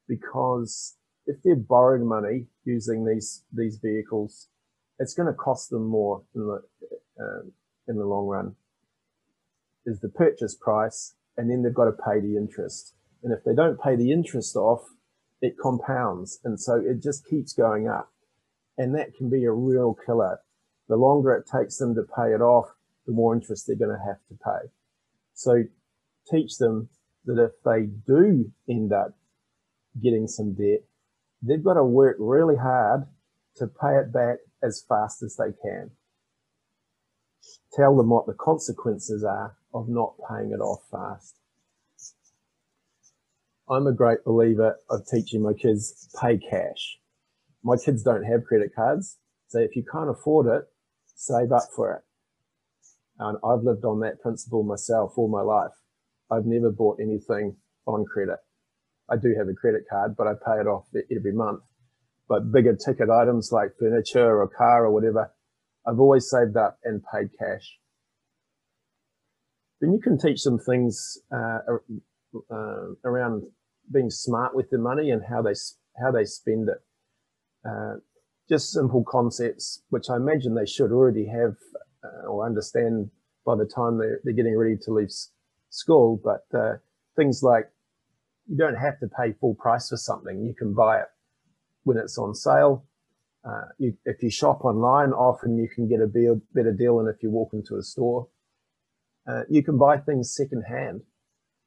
[0.07, 4.49] because if they're borrowing money using these these vehicles,
[4.99, 6.61] it's going to cost them more in the
[7.19, 7.51] um,
[7.87, 8.55] in the long run.
[9.85, 12.93] Is the purchase price, and then they've got to pay the interest.
[13.23, 14.81] And if they don't pay the interest off,
[15.41, 16.39] it compounds.
[16.43, 18.11] And so it just keeps going up.
[18.77, 20.39] And that can be a real killer.
[20.87, 22.67] The longer it takes them to pay it off,
[23.05, 24.71] the more interest they're going to have to pay.
[25.33, 25.63] So
[26.29, 26.89] teach them
[27.25, 29.17] that if they do end up
[30.01, 30.83] getting some debt,
[31.41, 33.03] they've got to work really hard
[33.55, 35.91] to pay it back as fast as they can.
[37.73, 41.36] Tell them what the consequences are of not paying it off fast.
[43.69, 46.99] I'm a great believer of teaching my kids pay cash.
[47.63, 49.17] My kids don't have credit cards.
[49.47, 50.63] So if you can't afford it,
[51.15, 52.01] save up for it.
[53.19, 55.73] And I've lived on that principle myself all my life.
[56.31, 58.37] I've never bought anything on credit.
[59.09, 61.61] I do have a credit card, but I pay it off every month.
[62.29, 65.33] But bigger ticket items like furniture or car or whatever,
[65.85, 67.79] I've always saved up and paid cash.
[69.81, 71.59] Then you can teach them things uh,
[72.51, 73.43] uh, around
[73.91, 75.53] being smart with the money and how they
[76.01, 76.81] how they spend it.
[77.67, 77.95] Uh,
[78.49, 81.55] just simple concepts, which I imagine they should already have
[82.03, 83.09] uh, or understand
[83.45, 85.11] by the time they're, they're getting ready to leave
[85.69, 86.75] school, but uh,
[87.15, 87.69] things like
[88.47, 90.41] you don't have to pay full price for something.
[90.45, 91.07] You can buy it
[91.83, 92.85] when it's on sale.
[93.47, 97.07] Uh, you, if you shop online, often you can get a be- better deal than
[97.07, 98.27] if you walk into a store.
[99.27, 101.01] Uh, you can buy things secondhand.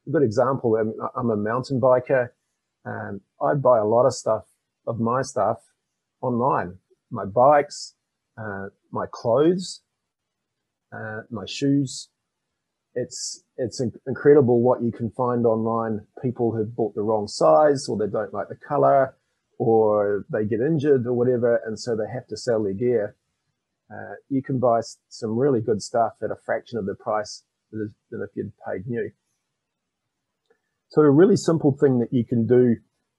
[0.06, 2.30] A good example, I'm, I'm a mountain biker.
[2.84, 4.44] Um, I buy a lot of stuff
[4.86, 5.58] of my stuff
[6.22, 6.78] online.
[7.10, 7.94] My bikes,
[8.38, 9.82] uh, my clothes,
[10.92, 12.08] uh, my shoes.
[12.94, 16.00] It's it's incredible what you can find online.
[16.22, 19.16] People have bought the wrong size, or they don't like the color,
[19.58, 23.16] or they get injured, or whatever, and so they have to sell their gear.
[23.92, 27.92] Uh, you can buy some really good stuff at a fraction of the price than
[28.12, 29.10] if you'd paid new.
[30.90, 32.76] So a really simple thing that you can do,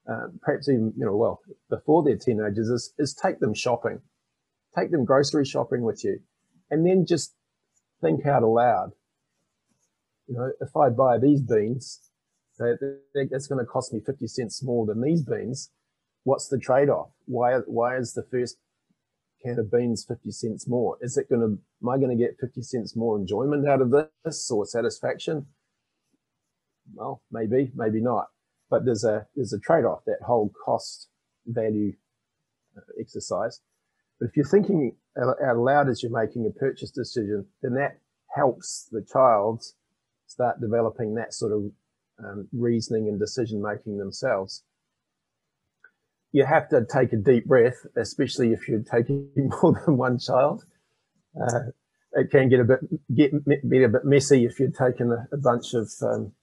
[0.09, 3.99] uh, perhaps even you know, well, before they're teenagers, is is take them shopping,
[4.77, 6.19] take them grocery shopping with you,
[6.69, 7.33] and then just
[8.01, 8.91] think out aloud.
[10.27, 11.99] You know, if I buy these beans,
[12.57, 15.71] that's going to cost me 50 cents more than these beans.
[16.23, 17.09] What's the trade off?
[17.25, 18.57] Why, why is the first
[19.43, 20.97] can of beans 50 cents more?
[21.01, 21.47] Is it going to,
[21.81, 23.91] am I going to get 50 cents more enjoyment out of
[24.23, 25.47] this or satisfaction?
[26.93, 28.27] Well, maybe, maybe not.
[28.69, 31.07] But there's a, there's a trade off, that whole cost
[31.45, 31.93] value
[32.77, 33.59] uh, exercise.
[34.19, 37.99] But if you're thinking out loud as you're making a purchase decision, then that
[38.33, 39.63] helps the child
[40.27, 41.71] start developing that sort of
[42.23, 44.63] um, reasoning and decision making themselves.
[46.31, 50.63] You have to take a deep breath, especially if you're taking more than one child.
[51.35, 51.71] Uh,
[52.13, 52.79] it can get a bit
[53.13, 53.31] get
[53.69, 56.33] be a bit messy if you're taking a, a bunch of um,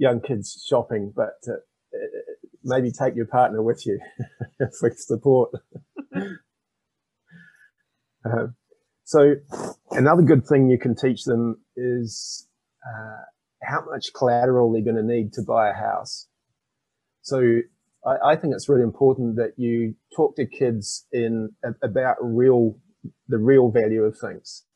[0.00, 1.60] young kids shopping, but uh,
[2.64, 4.00] maybe take your partner with you
[4.80, 5.52] for support.
[8.22, 8.48] Uh,
[9.04, 9.34] so
[9.92, 12.46] another good thing you can teach them is
[12.86, 13.22] uh,
[13.62, 16.28] how much collateral they're going to need to buy a house.
[17.22, 17.60] So
[18.06, 21.48] I, I, think it's really important that you talk to kids in
[21.82, 22.76] about real
[23.26, 24.66] the real value of things.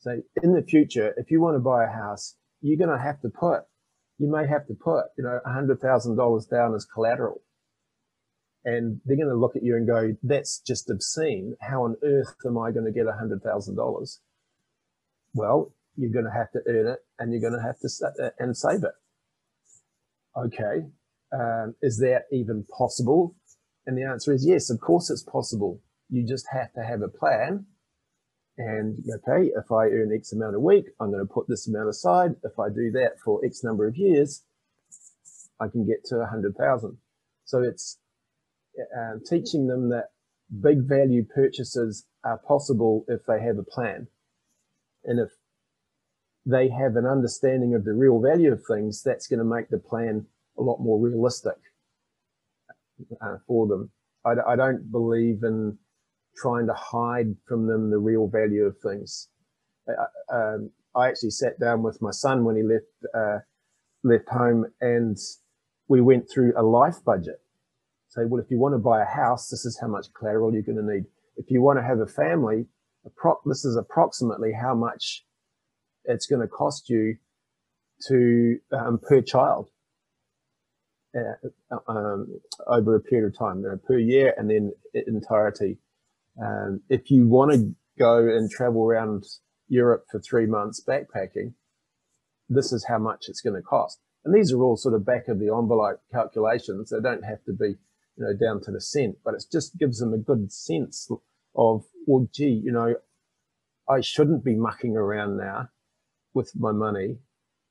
[0.00, 3.22] So in the future, if you want to buy a house, you're going to have
[3.22, 3.62] to put
[4.20, 7.42] you may have to put you know a hundred thousand dollars down as collateral
[8.64, 11.56] and they're going to look at you and go, that's just obscene.
[11.60, 14.18] How on earth am I going to get $100,000?
[15.32, 17.88] Well, you're going to have to earn it and you're going to have to
[18.22, 18.92] uh, and save it.
[20.36, 20.86] Okay.
[21.32, 23.34] Um, is that even possible?
[23.86, 25.80] And the answer is yes, of course it's possible.
[26.10, 27.66] You just have to have a plan.
[28.60, 31.88] And okay, if I earn X amount a week, I'm going to put this amount
[31.88, 32.36] aside.
[32.44, 34.42] If I do that for X number of years,
[35.58, 36.98] I can get to hundred thousand.
[37.46, 37.96] So it's
[38.78, 40.10] uh, teaching them that
[40.60, 44.08] big value purchases are possible if they have a plan.
[45.04, 45.30] And if
[46.44, 49.78] they have an understanding of the real value of things, that's going to make the
[49.78, 50.26] plan
[50.58, 51.56] a lot more realistic
[53.22, 53.90] uh, for them.
[54.26, 55.78] I, I, don't believe in
[56.36, 59.28] trying to hide from them the real value of things.
[59.88, 63.38] I, um, I actually sat down with my son when he left uh,
[64.02, 65.16] left home, and
[65.88, 67.40] we went through a life budget
[68.10, 70.62] say, well, if you want to buy a house, this is how much collateral you're
[70.62, 71.04] going to need.
[71.36, 72.66] If you want to have a family,
[73.46, 75.24] this is approximately how much
[76.04, 77.16] it's going to cost you
[78.08, 79.68] to um, per child
[81.16, 84.72] uh, um, over a period of time, you know, per year, and then
[85.06, 85.78] entirety.
[86.42, 89.24] Um, if you want to go and travel around
[89.68, 91.54] Europe for three months backpacking,
[92.48, 94.00] this is how much it's going to cost.
[94.24, 96.90] And these are all sort of back of the envelope calculations.
[96.90, 97.76] They don't have to be
[98.16, 101.08] you know, down to the cent, but it just gives them a good sense
[101.54, 102.96] of, well, gee, you know,
[103.88, 105.68] I shouldn't be mucking around now
[106.34, 107.18] with my money.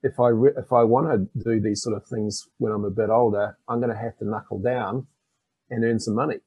[0.02, 2.90] If I re- if I want to do these sort of things when I'm a
[2.90, 5.08] bit older, I'm going to have to knuckle down
[5.70, 6.38] and earn some money.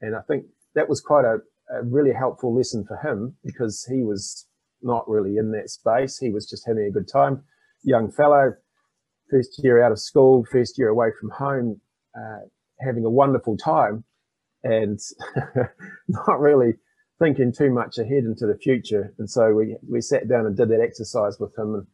[0.00, 0.46] And I think
[0.78, 1.38] that was quite a,
[1.76, 4.46] a really helpful lesson for him because he was
[4.80, 6.18] not really in that space.
[6.18, 7.42] He was just having a good time,
[7.82, 8.52] young fellow,
[9.28, 11.80] first year out of school, first year away from home,
[12.16, 12.46] uh,
[12.78, 14.04] having a wonderful time
[14.62, 15.00] and
[16.08, 16.74] not really
[17.18, 19.12] thinking too much ahead into the future.
[19.18, 21.88] And so we, we sat down and did that exercise with him.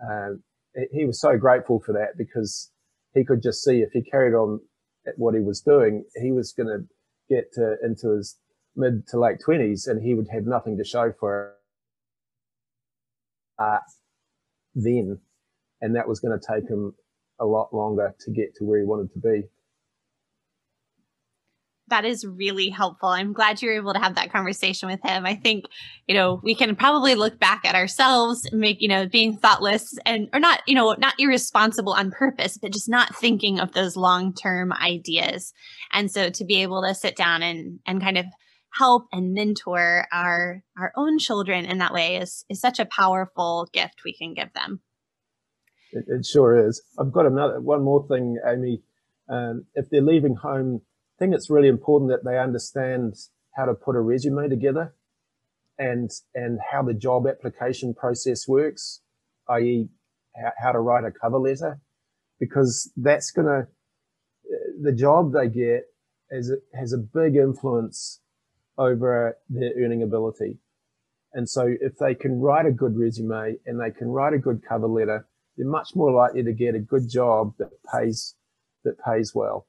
[0.00, 0.40] And
[0.76, 2.72] uh, he was so grateful for that because
[3.14, 4.58] he could just see if he carried on
[5.06, 6.84] at what he was doing, he was going to
[7.28, 8.36] get to, into his
[8.76, 11.54] mid to late 20s and he would have nothing to show for
[13.58, 13.78] uh,
[14.74, 15.18] then.
[15.80, 16.94] And that was going to take him
[17.40, 19.42] a lot longer to get to where he wanted to be.
[21.88, 23.10] That is really helpful.
[23.10, 25.26] I'm glad you were able to have that conversation with him.
[25.26, 25.66] I think,
[26.06, 29.98] you know, we can probably look back at ourselves and make, you know, being thoughtless
[30.06, 33.96] and, or not, you know, not irresponsible on purpose, but just not thinking of those
[33.96, 35.52] long term ideas.
[35.92, 38.26] And so to be able to sit down and, and kind of
[38.72, 43.68] help and mentor our, our own children in that way is, is such a powerful
[43.72, 44.80] gift we can give them.
[45.92, 46.82] It, it sure is.
[46.98, 48.82] I've got another, one more thing, Amy.
[49.28, 50.82] Um, if they're leaving home
[51.24, 53.14] think it's really important that they understand
[53.56, 54.94] how to put a resume together
[55.78, 59.00] and and how the job application process works,
[59.48, 59.88] i.e.,
[60.60, 61.80] how, to write a cover letter,
[62.38, 63.66] because that's going to
[64.82, 65.84] the job they get
[66.30, 68.20] is has a big influence
[68.76, 70.58] over their earning ability.
[71.32, 74.62] And so if they can write a good resume and they can write a good
[74.68, 78.34] cover letter, they're much more likely to get a good job that pays
[78.84, 79.66] that pays well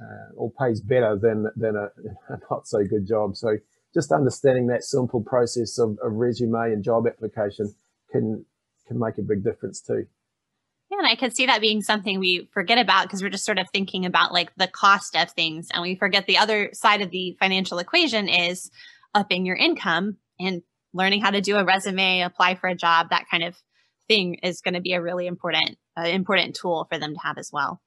[0.00, 1.84] uh, or pays better than than a,
[2.32, 3.36] a, not so good job.
[3.36, 3.56] So
[3.94, 7.74] just understanding that simple process of, resume and job application
[8.10, 8.44] can
[8.86, 10.06] can make a big difference too.
[10.90, 13.58] Yeah, and I could see that being something we forget about because we're just sort
[13.58, 17.10] of thinking about like the cost of things, and we forget the other side of
[17.10, 18.70] the financial equation is
[19.14, 23.26] upping your income and learning how to do a resume, apply for a job, that
[23.30, 23.56] kind of
[24.08, 27.38] thing is going to be a really important uh, important tool for them to have
[27.38, 27.80] as well.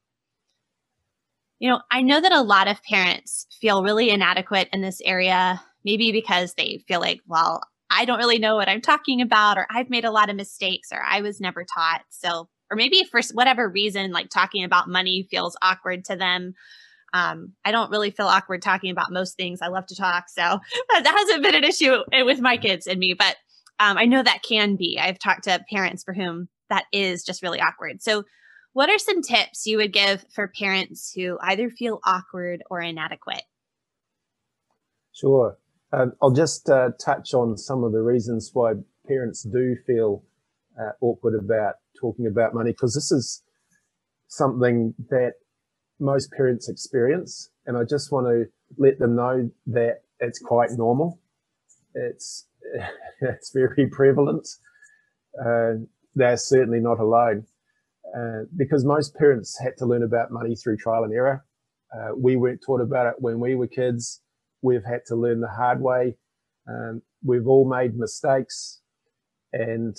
[1.59, 5.61] You know, I know that a lot of parents feel really inadequate in this area,
[5.83, 9.67] maybe because they feel like, well, I don't really know what I'm talking about, or
[9.69, 12.01] I've made a lot of mistakes, or I was never taught.
[12.09, 16.53] So, or maybe for whatever reason, like talking about money feels awkward to them.
[17.13, 19.61] Um, I don't really feel awkward talking about most things.
[19.61, 20.29] I love to talk.
[20.29, 20.41] So
[20.91, 23.35] that hasn't been an issue with my kids and me, but
[23.79, 24.99] um, I know that can be.
[25.01, 28.01] I've talked to parents for whom that is just really awkward.
[28.03, 28.23] So,
[28.73, 33.43] what are some tips you would give for parents who either feel awkward or inadequate?
[35.13, 35.57] Sure.
[35.91, 38.73] Um, I'll just uh, touch on some of the reasons why
[39.07, 40.23] parents do feel
[40.79, 43.43] uh, awkward about talking about money, because this is
[44.27, 45.33] something that
[45.99, 47.49] most parents experience.
[47.65, 48.45] And I just want to
[48.77, 51.19] let them know that it's quite normal.
[51.95, 52.45] It's,
[53.21, 54.47] it's very prevalent.
[55.43, 57.45] Uh, they're certainly not alone.
[58.17, 61.45] Uh, because most parents had to learn about money through trial and error.
[61.93, 64.21] Uh, we weren't taught about it when we were kids.
[64.61, 66.17] We've had to learn the hard way.
[66.67, 68.81] Um, we've all made mistakes,
[69.53, 69.95] and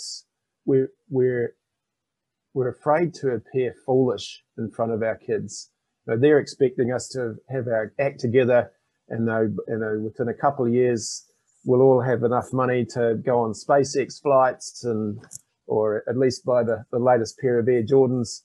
[0.65, 1.55] we're we're
[2.55, 5.71] we're afraid to appear foolish in front of our kids.
[6.07, 8.71] You know, they're expecting us to have our act together,
[9.09, 11.27] and you know, within a couple of years,
[11.65, 15.21] we'll all have enough money to go on SpaceX flights and
[15.71, 18.43] or at least by the, the latest pair of Air Jordans.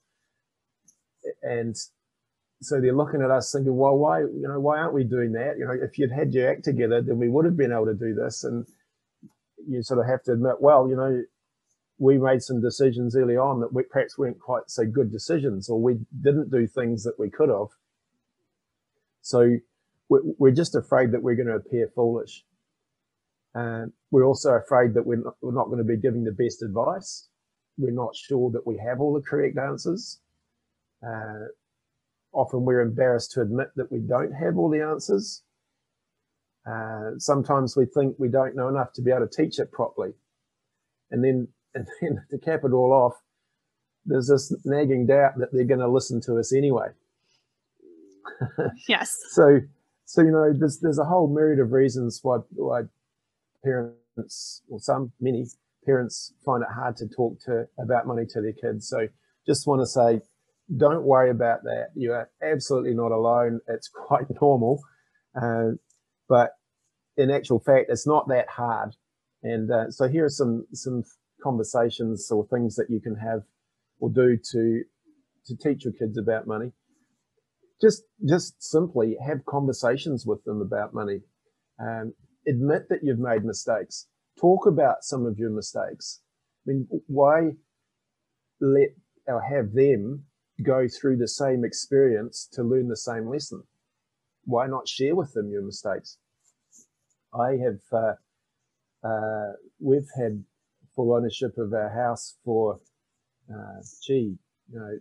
[1.41, 1.75] And
[2.61, 5.57] so they're looking at us thinking, well, why, you know, why aren't we doing that?
[5.57, 7.95] You know, if you'd had your act together, then we would have been able to
[7.95, 8.43] do this.
[8.43, 8.67] And
[9.67, 11.23] you sort of have to admit, well, you know,
[11.97, 15.81] we made some decisions early on that we perhaps weren't quite so good decisions, or
[15.81, 17.69] we didn't do things that we could have.
[19.21, 19.57] So
[20.09, 22.43] we're just afraid that we're going to appear foolish.
[23.55, 26.61] And we're also afraid that we're not, we're not going to be giving the best
[26.61, 27.29] advice.
[27.77, 30.19] We're not sure that we have all the correct answers.
[31.01, 31.47] Uh,
[32.33, 35.41] often we're embarrassed to admit that we don't have all the answers.
[36.69, 40.11] Uh, sometimes we think we don't know enough to be able to teach it properly.
[41.11, 43.13] And then, and then to cap it all off,
[44.05, 46.89] there's this nagging doubt that they're going to listen to us anyway.
[48.89, 49.17] yes.
[49.31, 49.61] so,
[50.05, 52.83] so you know, there's there's a whole myriad of reasons why why
[53.65, 55.45] parents, or some, many
[55.85, 58.87] parents find it hard to talk to about money to their kids.
[58.87, 59.07] So
[59.45, 60.21] just want to say,
[60.75, 61.89] don't worry about that.
[61.95, 63.59] You are absolutely not alone.
[63.67, 64.81] It's quite normal.
[65.39, 65.71] Uh,
[66.27, 66.51] but
[67.17, 68.95] in actual fact, it's not that hard.
[69.43, 71.03] And uh, so here are some, some
[71.43, 73.41] conversations or things that you can have
[73.99, 74.83] or do to,
[75.45, 76.71] to teach your kids about money.
[77.81, 81.19] Just, just simply have conversations with them about money.
[81.79, 82.13] Um,
[82.47, 84.07] admit that you've made mistakes.
[84.39, 86.21] Talk about some of your mistakes.
[86.67, 87.51] I mean, why
[88.59, 88.89] let
[89.27, 90.25] or have them
[90.63, 93.63] go through the same experience to learn the same lesson?
[94.43, 96.17] Why not share with them your mistakes?
[97.33, 100.43] I have, uh, uh, we've had
[100.95, 102.79] full ownership of our house for,
[103.51, 104.37] uh, gee,
[104.71, 104.99] you know,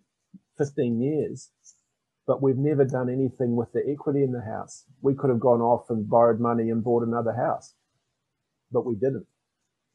[0.59, 1.51] 15 years
[2.27, 4.85] but we've never done anything with the equity in the house.
[5.03, 7.75] We could have gone off and borrowed money and bought another house,
[8.73, 9.27] but we didn't.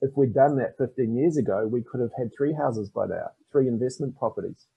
[0.01, 3.31] If we'd done that 15 years ago, we could have had three houses by now,
[3.51, 4.67] three investment properties.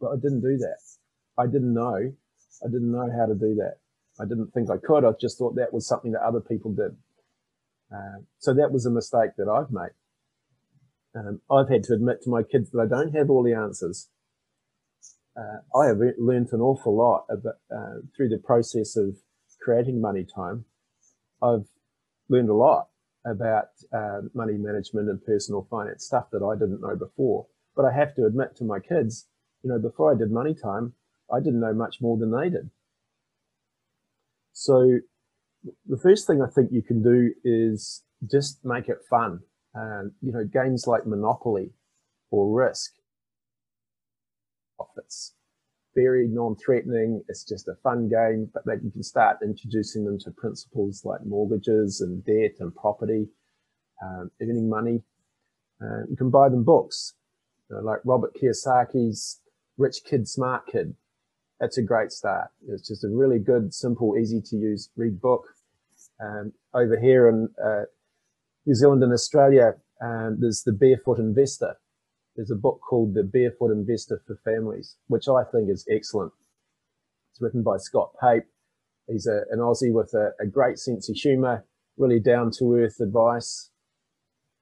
[0.00, 0.78] But I didn't do that.
[1.36, 2.12] I didn't know
[2.64, 3.78] I didn't know how to do that.
[4.20, 5.04] I didn't think I could.
[5.04, 6.96] I just thought that was something that other people did.
[7.92, 9.92] Uh, so that was a mistake that I've made.
[11.14, 14.08] Um, I've had to admit to my kids that I don't have all the answers.
[15.36, 19.16] Uh, I have learned an awful lot about, uh, through the process of
[19.60, 20.64] creating Money Time.
[21.42, 21.66] I've
[22.28, 22.88] learned a lot
[23.24, 27.46] about uh, money management and personal finance stuff that I didn't know before.
[27.74, 29.26] But I have to admit to my kids,
[29.62, 30.94] you know, before I did Money Time,
[31.32, 32.70] I didn't know much more than they did.
[34.52, 34.98] So
[35.86, 39.40] the first thing I think you can do is just make it fun.
[39.74, 41.72] You know, games like Monopoly
[42.30, 42.92] or Risk,
[44.96, 45.34] it's
[45.94, 47.22] very non-threatening.
[47.28, 51.24] It's just a fun game, but that you can start introducing them to principles like
[51.24, 53.28] mortgages and debt and property,
[54.02, 55.02] um, earning money.
[55.80, 57.14] Uh, you can buy them books,
[57.68, 59.40] you know, like Robert Kiyosaki's
[59.76, 60.94] Rich Kid, Smart Kid.
[61.60, 62.48] That's a great start.
[62.68, 65.44] It's just a really good, simple, easy to use read book.
[66.20, 67.82] Um, over here in uh,
[68.66, 71.76] New Zealand and Australia, um, there's the Barefoot Investor
[72.36, 76.32] there's a book called The Barefoot Investor for Families, which I think is excellent.
[77.30, 78.44] It's written by Scott Pape.
[79.06, 81.64] He's a, an Aussie with a, a great sense of humour,
[81.96, 83.70] really down to earth advice.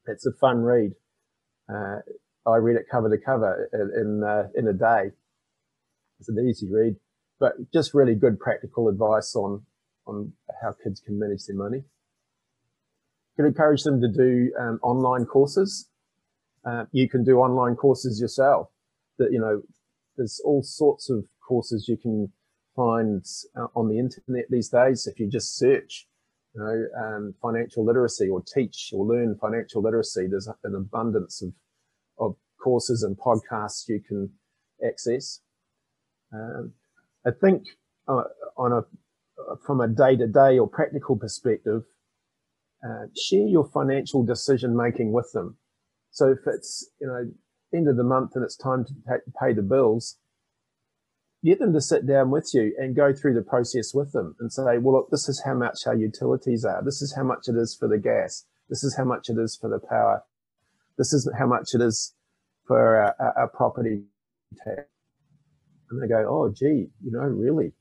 [0.07, 0.93] It's a fun read.
[1.73, 1.99] Uh,
[2.47, 5.13] I read it cover to cover in uh, in a day.
[6.19, 6.97] It's an easy read,
[7.39, 9.63] but just really good practical advice on
[10.07, 11.85] on how kids can manage their money.
[13.37, 15.90] Can encourage them to do um, online courses
[16.65, 18.69] uh, you can do online courses yourself.
[19.19, 19.63] That you know,
[20.17, 22.33] there's all sorts of courses you can
[22.77, 23.25] find
[23.57, 25.07] uh, on the internet these days.
[25.07, 26.07] If you just search,
[26.55, 31.53] you know, um, financial literacy or teach or learn financial literacy, there's an abundance of
[32.19, 34.31] of courses and podcasts you can
[34.87, 35.41] access.
[36.33, 36.73] Um,
[37.27, 37.65] I think
[38.09, 38.23] uh,
[38.57, 38.83] on a
[39.65, 41.83] from a day to day or practical perspective,
[42.85, 45.57] uh, share your financial decision making with them.
[46.11, 47.31] So if it's, you know,
[47.73, 48.95] end of the month and it's time to
[49.41, 50.19] pay the bills,
[51.45, 54.53] get them to sit down with you and go through the process with them and
[54.53, 56.83] say, well, look, this is how much our utilities are.
[56.85, 58.45] This is how much it is for the gas.
[58.69, 60.23] This is how much it is for the power.
[60.99, 62.15] This is how much it is
[62.67, 64.03] for our, our property
[64.65, 64.83] tax.
[65.91, 67.73] And they go, oh, gee, you know, really,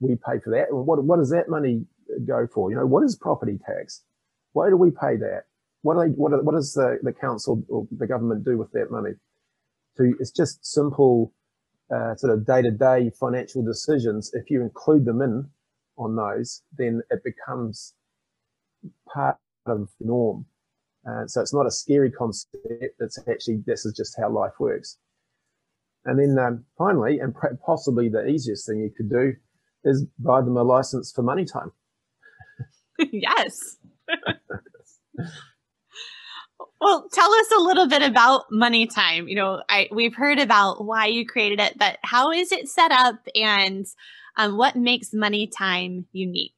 [0.00, 0.66] we pay for that.
[0.70, 1.86] What, what does that money
[2.26, 2.70] go for?
[2.70, 4.04] You know, what is property tax?
[4.52, 5.44] Why do we pay that?
[5.82, 8.90] What do they, what, what does the, the council or the government do with that
[8.90, 9.12] money?
[9.96, 11.32] So it's just simple,
[11.94, 14.30] uh, sort of day to day financial decisions.
[14.34, 15.48] If you include them in
[15.96, 17.94] on those, then it becomes
[19.12, 20.46] part of the norm.
[21.08, 22.56] Uh, so it's not a scary concept.
[23.00, 24.98] It's actually, this is just how life works.
[26.04, 29.34] And then um, finally, and possibly the easiest thing you could do
[29.84, 31.72] is buy them a license for money time.
[33.12, 33.76] yes.
[36.80, 39.26] Well, tell us a little bit about Money Time.
[39.26, 42.92] You know, I we've heard about why you created it, but how is it set
[42.92, 43.84] up, and
[44.36, 46.54] um, what makes Money Time unique?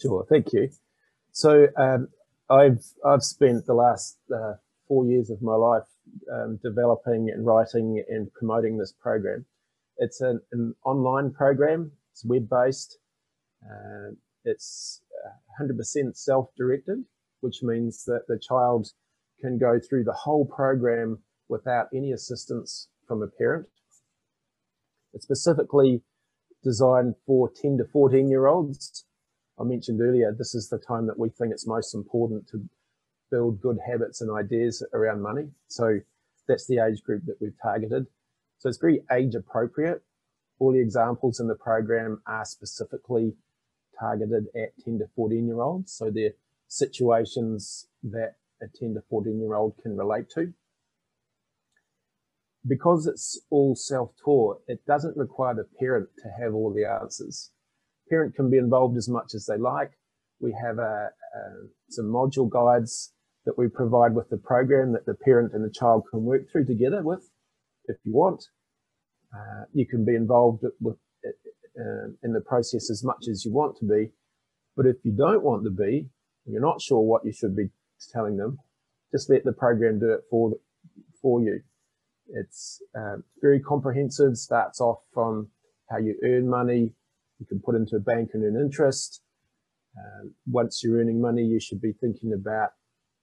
[0.00, 0.70] Sure, thank you.
[1.32, 2.08] So um,
[2.48, 4.54] I've I've spent the last uh,
[4.86, 5.88] four years of my life
[6.32, 9.44] um, developing and writing and promoting this program.
[9.98, 11.92] It's an, an online program.
[12.12, 12.98] It's web based.
[13.64, 15.00] Uh, it's
[15.60, 17.04] 100% uh, self-directed
[17.42, 18.88] which means that the child
[19.40, 21.18] can go through the whole program
[21.48, 23.66] without any assistance from a parent.
[25.12, 26.02] It's specifically
[26.62, 29.04] designed for 10 to 14 year olds.
[29.60, 32.64] I mentioned earlier, this is the time that we think it's most important to
[33.30, 35.48] build good habits and ideas around money.
[35.66, 35.98] So
[36.48, 38.06] that's the age group that we've targeted.
[38.58, 40.02] So it's very age appropriate.
[40.58, 43.34] All the examples in the program are specifically
[43.98, 45.92] targeted at 10 to 14 year olds.
[45.92, 46.34] So they're
[46.72, 50.52] situations that a 10 to 14 year old can relate to.
[52.66, 57.50] Because it's all self-taught, it doesn't require the parent to have all the answers.
[58.08, 59.90] Parent can be involved as much as they like.
[60.40, 61.40] We have a, a,
[61.90, 63.12] some module guides
[63.44, 66.66] that we provide with the program that the parent and the child can work through
[66.66, 67.28] together with
[67.86, 68.44] if you want.
[69.34, 73.76] Uh, you can be involved with uh, in the process as much as you want
[73.78, 74.10] to be.
[74.76, 76.08] But if you don't want to be,
[76.46, 77.68] you're not sure what you should be
[78.12, 78.58] telling them,
[79.12, 80.52] just let the program do it for
[81.20, 81.60] for you.
[82.28, 84.36] It's uh, very comprehensive.
[84.36, 85.48] Starts off from
[85.90, 86.94] how you earn money.
[87.38, 89.22] You can put into a bank and earn interest.
[89.96, 92.70] Um, once you're earning money, you should be thinking about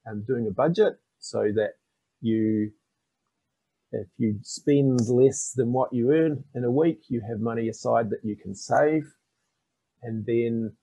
[0.07, 1.71] um, doing a budget so that
[2.21, 2.71] you
[3.91, 8.11] If you spend less than what you earn in a week, you have money aside
[8.11, 9.05] that you can save.
[10.03, 10.75] And then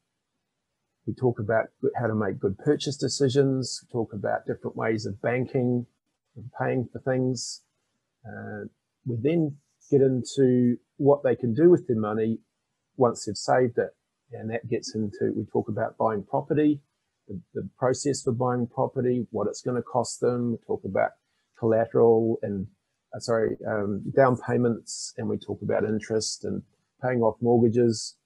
[1.06, 5.20] we talk about how to make good purchase decisions, we talk about different ways of
[5.22, 5.86] banking
[6.34, 7.62] and paying for things.
[8.26, 8.64] Uh,
[9.04, 9.56] we then
[9.90, 12.38] get into what they can do with their money
[12.96, 13.94] once they've saved it.
[14.32, 16.80] And that gets into, we talk about buying property,
[17.28, 20.52] the, the process for buying property, what it's going to cost them.
[20.52, 21.10] We talk about
[21.56, 22.66] collateral and,
[23.14, 26.62] uh, sorry, um, down payments, and we talk about interest and
[27.00, 28.16] paying off mortgages.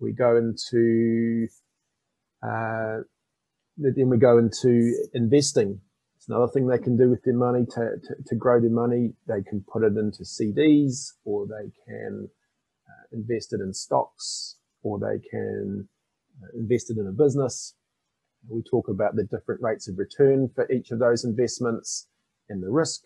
[0.00, 1.48] We go into,
[2.42, 3.04] uh,
[3.76, 5.80] then we go into investing.
[6.16, 9.12] It's another thing they can do with their money to, to, to grow their money.
[9.26, 12.28] They can put it into CDs or they can
[12.88, 15.88] uh, invest it in stocks or they can
[16.42, 17.74] uh, invest it in a business.
[18.48, 22.06] We talk about the different rates of return for each of those investments
[22.48, 23.02] and the risk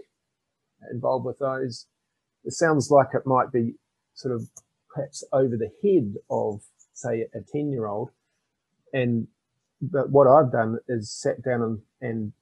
[0.91, 1.87] involved with those.
[2.45, 3.75] It sounds like it might be
[4.15, 4.49] sort of
[4.95, 6.63] perhaps over the head of,
[6.95, 8.11] say, a 10 year old.
[8.93, 9.29] And,
[9.81, 12.33] but what I've done is sat down and, and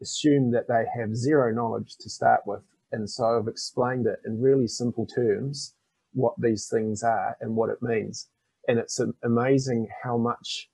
[0.00, 2.62] assumed that they have zero knowledge to start with.
[2.92, 5.74] And so I've explained it in really simple terms,
[6.12, 8.28] what these things are and what it means.
[8.66, 10.68] And it's amazing how much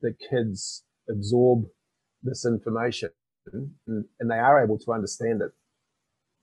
[0.00, 1.64] the kids absorb
[2.22, 3.10] this information
[3.52, 5.52] and, and they are able to understand it.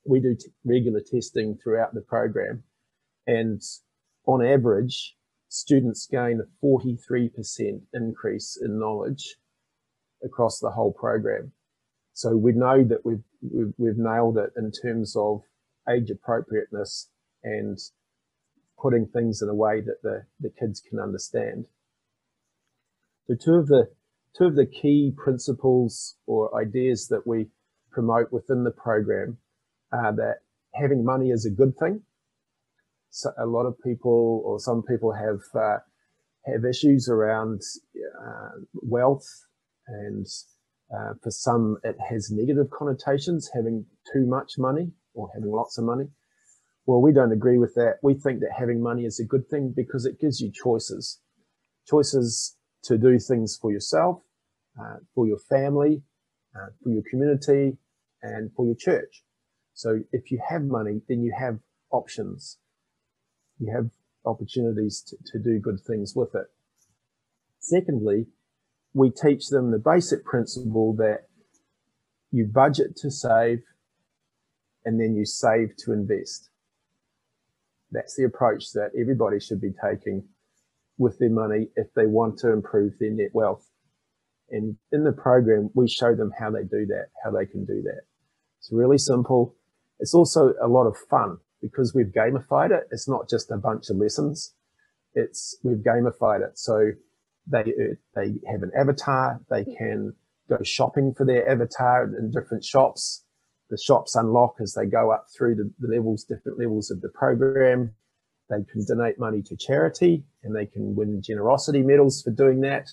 [0.05, 2.63] We do regular testing throughout the program
[3.27, 3.61] and
[4.25, 5.15] on average,
[5.49, 9.35] students gain a 43% increase in knowledge
[10.23, 11.51] across the whole program.
[12.13, 15.41] So we know that we've, we've, we've nailed it in terms of
[15.89, 17.09] age appropriateness
[17.43, 17.77] and
[18.81, 21.67] putting things in a way that the, the kids can understand.
[23.27, 23.89] So two of the
[24.37, 27.47] two of the key principles or ideas that we
[27.91, 29.37] promote within the program
[29.91, 30.39] are that
[30.73, 32.01] having money is a good thing.
[33.37, 35.77] A lot of people or some people have uh,
[36.45, 37.61] have issues around
[37.95, 39.25] uh, wealth
[39.87, 40.25] and
[40.93, 45.85] uh, for some it has negative connotations having too much money or having lots of
[45.85, 46.05] money.
[46.85, 47.95] Well, we don't agree with that.
[48.03, 51.19] We think that having money is a good thing because it gives you choices,
[51.87, 54.21] choices to do things for yourself,
[54.79, 56.03] uh, for your family,
[56.55, 57.77] uh, for your community,
[58.21, 59.23] and for your church.
[59.73, 61.57] So if you have money, then you have
[61.91, 62.59] options.
[63.59, 63.89] You have
[64.25, 66.47] opportunities to, to do good things with it.
[67.59, 68.27] Secondly,
[68.93, 71.27] we teach them the basic principle that
[72.31, 73.59] you budget to save
[74.83, 76.49] and then you save to invest.
[77.91, 80.23] That's the approach that everybody should be taking
[80.97, 83.69] with their money if they want to improve their net wealth.
[84.49, 87.81] And in the program, we show them how they do that, how they can do
[87.83, 88.01] that.
[88.59, 89.55] It's really simple.
[89.99, 92.87] It's also a lot of fun because we've gamified it.
[92.91, 94.53] It's not just a bunch of lessons.
[95.15, 96.59] It's, we've gamified it.
[96.59, 96.91] So
[97.47, 99.41] they, uh, they have an avatar.
[99.49, 100.13] They can
[100.47, 103.23] go shopping for their avatar in different shops.
[103.71, 107.09] The shops unlock as they go up through the, the levels, different levels of the
[107.09, 107.95] program.
[108.49, 112.89] They can donate money to charity and they can win generosity medals for doing that.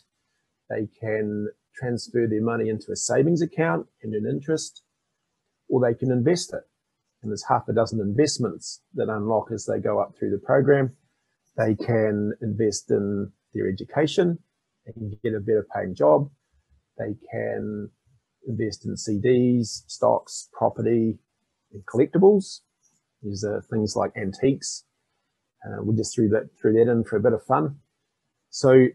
[0.71, 4.83] They can transfer their money into a savings account and an interest,
[5.69, 6.63] or they can invest it.
[7.23, 10.97] And there's half a dozen investments that unlock as they go up through the program.
[11.57, 14.39] They can invest in their education
[14.87, 16.31] and get a better paying job.
[16.99, 17.91] They can
[18.47, 21.19] invest in CDs, stocks, property,
[21.73, 22.61] and collectibles.
[23.23, 24.85] These are things like antiques.
[25.65, 27.77] Uh, we just threw that threw that in for a bit of fun.
[28.51, 28.89] So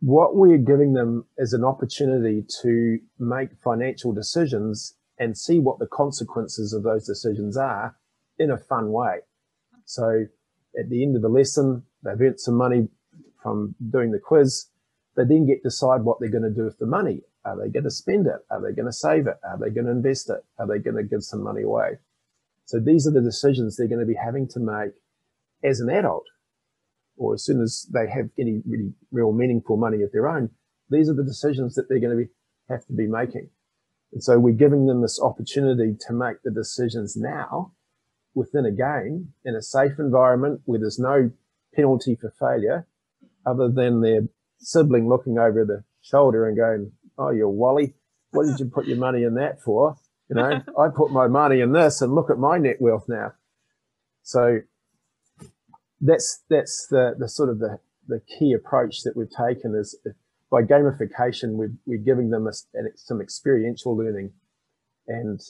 [0.00, 5.86] what we're giving them is an opportunity to make financial decisions and see what the
[5.86, 7.96] consequences of those decisions are
[8.38, 9.18] in a fun way.
[9.84, 10.24] So
[10.78, 12.88] at the end of the lesson, they've earned some money
[13.42, 14.66] from doing the quiz.
[15.16, 17.20] They then get to decide what they're going to do with the money.
[17.44, 18.38] Are they going to spend it?
[18.50, 19.36] Are they going to save it?
[19.44, 20.44] Are they going to invest it?
[20.58, 21.98] Are they going to give some money away?
[22.64, 24.92] So these are the decisions they're going to be having to make
[25.62, 26.24] as an adult
[27.16, 30.50] or as soon as they have any really real meaningful money of their own,
[30.90, 32.30] these are the decisions that they're going to be,
[32.68, 33.48] have to be making.
[34.12, 37.72] And so we're giving them this opportunity to make the decisions now
[38.34, 41.30] within a game in a safe environment where there's no
[41.74, 42.86] penalty for failure
[43.46, 44.22] other than their
[44.58, 47.94] sibling looking over the shoulder and going, Oh, you're Wally,
[48.30, 49.96] what did you put your money in that for?
[50.28, 53.32] You know, I put my money in this and look at my net wealth now.
[54.22, 54.60] So
[56.00, 59.98] that's that's the the sort of the the key approach that we've taken is
[60.52, 62.52] by gamification we're, we're giving them a,
[62.94, 64.30] some experiential learning
[65.08, 65.40] and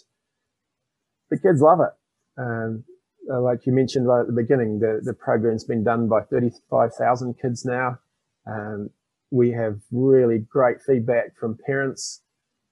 [1.33, 2.41] the kids love it.
[2.41, 2.85] Um,
[3.33, 7.35] uh, like you mentioned right at the beginning, the, the program's been done by 35,000
[7.41, 7.99] kids now.
[8.47, 8.91] Um,
[9.31, 12.23] we have really great feedback from parents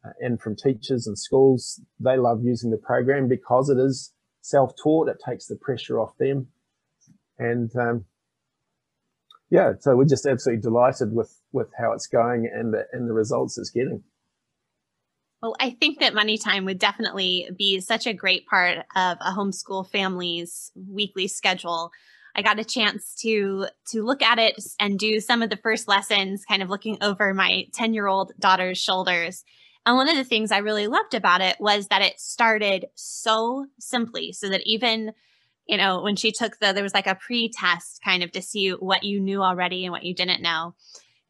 [0.04, 1.80] uh, and from teachers and schools.
[1.98, 4.12] They love using the program because it is
[4.42, 5.08] self-taught.
[5.08, 6.48] It takes the pressure off them.
[7.38, 8.04] And um,
[9.50, 13.14] yeah, so we're just absolutely delighted with, with how it's going and the, and the
[13.14, 14.02] results it's getting.
[15.42, 19.32] Well, I think that money time would definitely be such a great part of a
[19.32, 21.90] homeschool family's weekly schedule.
[22.36, 25.88] I got a chance to to look at it and do some of the first
[25.88, 29.42] lessons, kind of looking over my 10-year-old daughter's shoulders.
[29.86, 33.66] And one of the things I really loved about it was that it started so
[33.78, 35.12] simply so that even
[35.66, 38.70] you know, when she took the there was like a pre-test kind of to see
[38.70, 40.74] what you knew already and what you didn't know.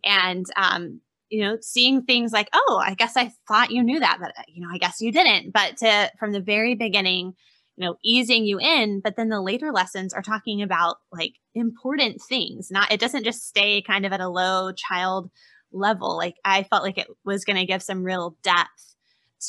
[0.05, 1.01] And um
[1.31, 4.61] you know, seeing things like, oh, I guess I thought you knew that, but you
[4.61, 5.53] know, I guess you didn't.
[5.53, 7.35] But to from the very beginning,
[7.76, 12.20] you know, easing you in, but then the later lessons are talking about like important
[12.20, 12.70] things.
[12.70, 15.31] Not it doesn't just stay kind of at a low child
[15.72, 16.16] level.
[16.16, 18.97] Like I felt like it was going to give some real depth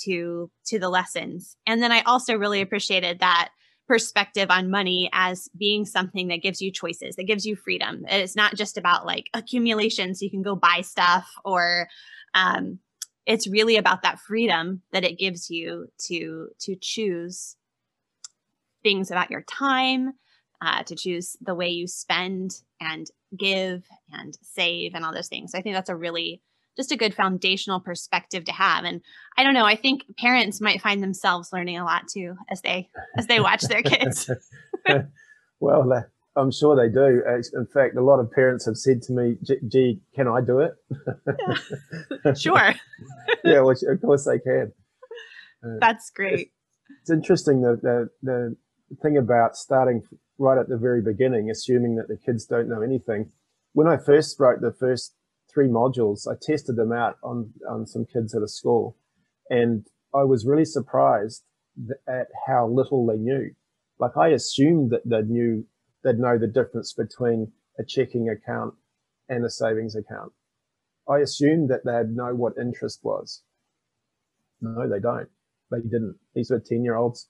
[0.04, 1.58] to to the lessons.
[1.66, 3.50] And then I also really appreciated that
[3.92, 8.06] perspective on money as being something that gives you choices, that gives you freedom.
[8.08, 11.90] It's not just about like accumulation so you can go buy stuff or
[12.34, 12.80] um,
[13.26, 17.58] it's really about that freedom that it gives you to to choose
[18.82, 20.14] things about your time,
[20.62, 23.84] uh, to choose the way you spend and give
[24.14, 25.52] and save and all those things.
[25.52, 26.42] So I think that's a really
[26.78, 28.86] just a good foundational perspective to have.
[28.86, 29.02] And
[29.38, 32.90] I don't know, I think parents might find themselves learning a lot too as they
[33.18, 34.30] as they watch their kids.
[35.60, 36.06] well,
[36.36, 37.22] I'm sure they do.
[37.54, 40.74] In fact, a lot of parents have said to me, "Gee, can I do it?"
[42.26, 42.34] yeah.
[42.36, 42.74] Sure.
[43.44, 44.72] yeah, which of course they can.
[45.64, 46.34] Uh, That's great.
[46.34, 46.52] It's,
[47.02, 48.56] it's interesting the, the the
[49.02, 50.04] thing about starting
[50.38, 53.32] right at the very beginning, assuming that the kids don't know anything.
[53.74, 55.14] When I first wrote the first
[55.54, 56.28] three modules.
[56.28, 58.98] I tested them out on, on some kids at a school
[59.50, 59.86] and
[60.16, 61.44] I was really surprised
[62.08, 63.52] at how little they knew.
[64.00, 65.66] Like I assumed that they knew,
[66.04, 68.74] they'd know the difference between a checking account
[69.30, 70.32] and a savings account.
[71.10, 73.44] I assumed that they'd know what interest was.
[74.62, 75.30] No, they don't.
[75.70, 76.16] They didn't.
[76.34, 77.30] These were 10 year olds.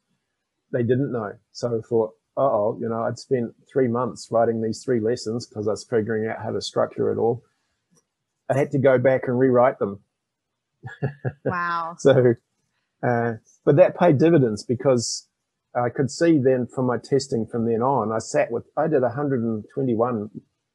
[0.72, 1.34] They didn't know.
[1.52, 5.68] So I thought, oh, you know, I'd spent three months writing these three lessons because
[5.68, 7.44] I was figuring out how to structure it all.
[8.52, 10.02] I had to go back and rewrite them.
[11.46, 11.96] Wow.
[12.00, 12.34] so,
[13.08, 13.34] uh,
[13.66, 15.28] but that paid dividends because
[15.74, 19.02] I could see then from my testing from then on, I sat with, I did
[19.02, 20.30] 121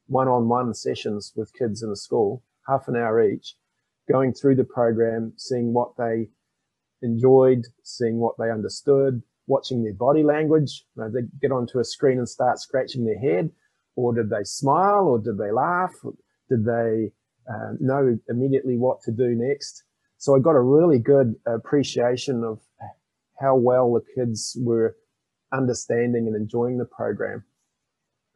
[0.08, 3.56] one-on-one sessions with kids in the school, half an hour each,
[4.10, 6.28] going through the program, seeing what they
[7.02, 10.84] enjoyed, seeing what they understood, watching their body language.
[10.96, 13.50] You know, they get onto a screen and start scratching their head,
[13.96, 15.92] or did they smile, or did they laugh?
[16.48, 17.12] Did they
[17.48, 19.84] uh, know immediately what to do next.
[20.18, 22.60] So I got a really good appreciation of
[23.40, 24.96] how well the kids were
[25.52, 27.44] understanding and enjoying the program.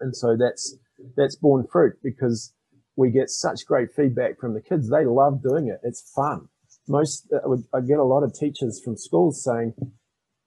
[0.00, 0.76] And so that's,
[1.16, 2.52] that's borne fruit because
[2.96, 4.90] we get such great feedback from the kids.
[4.90, 5.80] They love doing it.
[5.82, 6.48] It's fun.
[6.86, 9.74] Most, uh, I get a lot of teachers from schools saying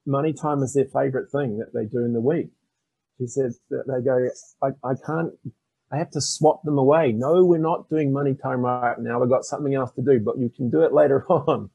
[0.06, 2.48] money time is their favorite thing that they do in the week.
[3.18, 4.28] She said that they go,
[4.62, 5.32] I, I can't
[5.92, 7.12] I have to swap them away.
[7.12, 9.20] No, we're not doing money time right now.
[9.20, 11.70] We've got something else to do, but you can do it later on,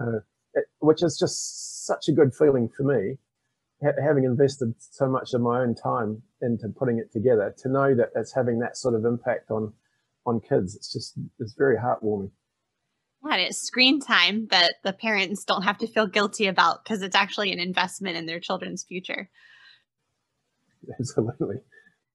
[0.00, 0.18] uh,
[0.54, 3.16] it, which is just such a good feeling for me,
[3.82, 7.54] ha- having invested so much of my own time into putting it together.
[7.58, 9.72] To know that it's having that sort of impact on
[10.24, 12.30] on kids, it's just it's very heartwarming.
[13.24, 17.14] Yeah, it's screen time that the parents don't have to feel guilty about because it's
[17.14, 19.30] actually an investment in their children's future.
[20.98, 21.56] Absolutely.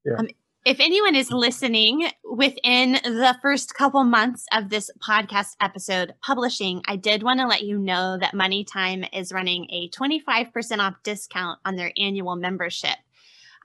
[0.06, 0.16] Yeah.
[0.20, 0.28] Um,
[0.68, 6.98] if anyone is listening within the first couple months of this podcast episode publishing, I
[6.98, 11.58] did want to let you know that Money Time is running a 25% off discount
[11.64, 12.98] on their annual membership.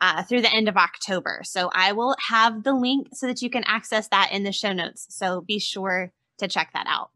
[0.00, 1.42] Uh, through the end of October.
[1.44, 4.72] So I will have the link so that you can access that in the show
[4.72, 5.06] notes.
[5.10, 7.10] So be sure to check that out.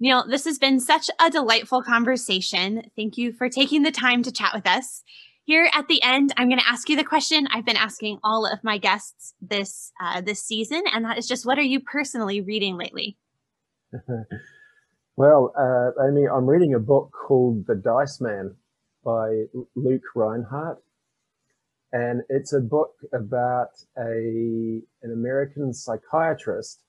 [0.00, 2.82] Neil, this has been such a delightful conversation.
[2.96, 5.04] Thank you for taking the time to chat with us.
[5.48, 8.44] Here at the end, I'm going to ask you the question I've been asking all
[8.44, 12.42] of my guests this uh, this season, and that is just, what are you personally
[12.42, 13.16] reading lately?
[15.16, 18.56] well, uh, Amy, I'm reading a book called The Dice Man
[19.02, 19.44] by
[19.74, 20.82] Luke Rhinehart,
[21.92, 26.82] and it's a book about a an American psychiatrist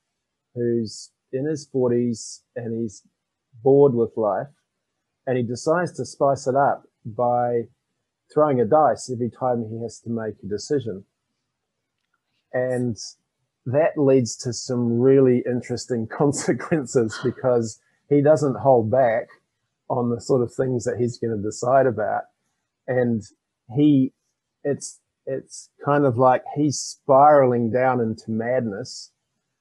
[0.54, 3.04] who's in his 40s and he's
[3.62, 4.52] bored with life,
[5.26, 7.62] and he decides to spice it up by
[8.32, 11.04] throwing a dice every time he has to make a decision.
[12.52, 12.96] And
[13.66, 19.28] that leads to some really interesting consequences because he doesn't hold back
[19.88, 22.22] on the sort of things that he's going to decide about.
[22.86, 23.22] And
[23.76, 24.12] he,
[24.64, 29.12] it's, it's kind of like he's spiraling down into madness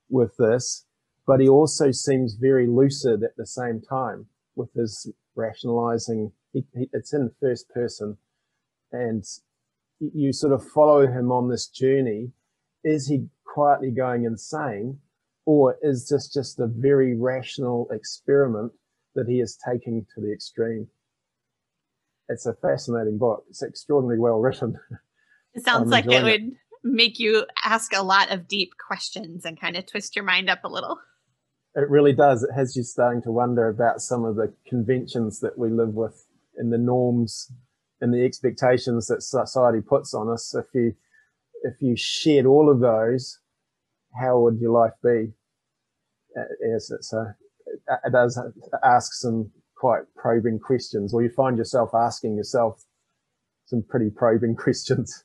[0.09, 0.86] with this,
[1.28, 6.32] but he also seems very lucid at the same time with his rationalizing.
[6.53, 8.17] He, he, it's in first person
[8.91, 9.23] and
[9.99, 12.31] you sort of follow him on this journey.
[12.83, 14.99] Is he quietly going insane
[15.45, 18.71] or is this just a very rational experiment
[19.15, 20.87] that he is taking to the extreme?
[22.27, 23.43] It's a fascinating book.
[23.49, 24.77] It's extraordinarily well written.
[25.55, 26.51] It sounds like it would
[26.83, 30.63] make you ask a lot of deep questions and kind of twist your mind up
[30.63, 30.99] a little.
[31.73, 32.43] It really does.
[32.43, 36.23] It has you starting to wonder about some of the conventions that we live with
[36.55, 37.51] and the norms
[38.01, 40.55] and the expectations that society puts on us.
[40.55, 40.93] If you
[41.63, 43.39] if you shed all of those,
[44.19, 45.33] how would your life be?
[46.65, 47.35] Yes, it's a,
[48.05, 48.39] it does
[48.83, 52.83] ask some quite probing questions, or you find yourself asking yourself
[53.65, 55.23] some pretty probing questions.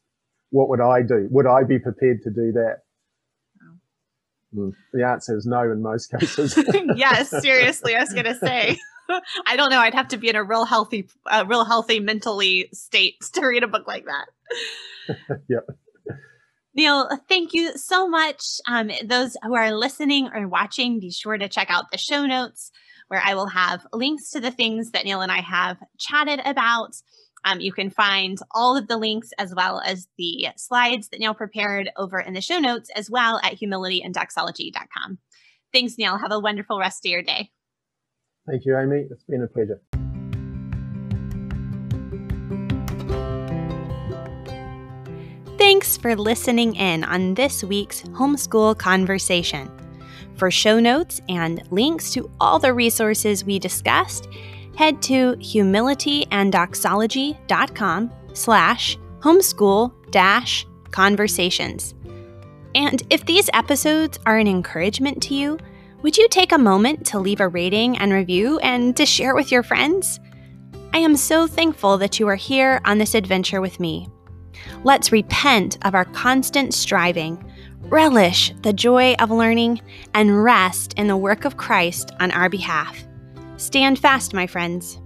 [0.51, 1.27] What would I do?
[1.31, 2.83] Would I be prepared to do that?
[4.55, 4.73] Mm.
[4.93, 6.57] The answer is no in most cases.
[6.97, 8.79] yes, seriously, I was going to say.
[9.47, 9.81] I don't know.
[9.81, 13.63] I'd have to be in a real healthy, uh, real healthy mentally state to read
[13.63, 15.41] a book like that.
[15.49, 15.67] yep.
[16.77, 18.61] Neil, thank you so much.
[18.67, 22.73] Um, those who are listening or watching, be sure to check out the show notes
[23.09, 26.97] where I will have links to the things that Neil and I have chatted about.
[27.45, 31.35] Um, you can find all of the links as well as the slides that Neil
[31.35, 35.19] prepared over in the show notes as well at humilityanddoxology.com.
[35.73, 36.19] Thanks, Neil.
[36.19, 37.51] Have a wonderful rest of your day.
[38.47, 39.07] Thank you, Amy.
[39.11, 39.81] It's been a pleasure.
[45.57, 49.71] Thanks for listening in on this week's Homeschool Conversation.
[50.37, 54.29] For show notes and links to all the resources we discussed,
[54.77, 61.95] head to humilityanddoxology.com slash homeschool dash conversations.
[62.75, 65.59] And if these episodes are an encouragement to you,
[66.05, 69.35] would you take a moment to leave a rating and review and to share it
[69.35, 70.21] with your friends?
[70.93, 74.07] I am so thankful that you are here on this adventure with me.
[74.85, 77.43] Let's repent of our constant striving,
[77.85, 79.81] relish the joy of learning,
[80.13, 83.03] and rest in the work of Christ on our behalf.
[83.57, 85.01] Stand fast, my friends.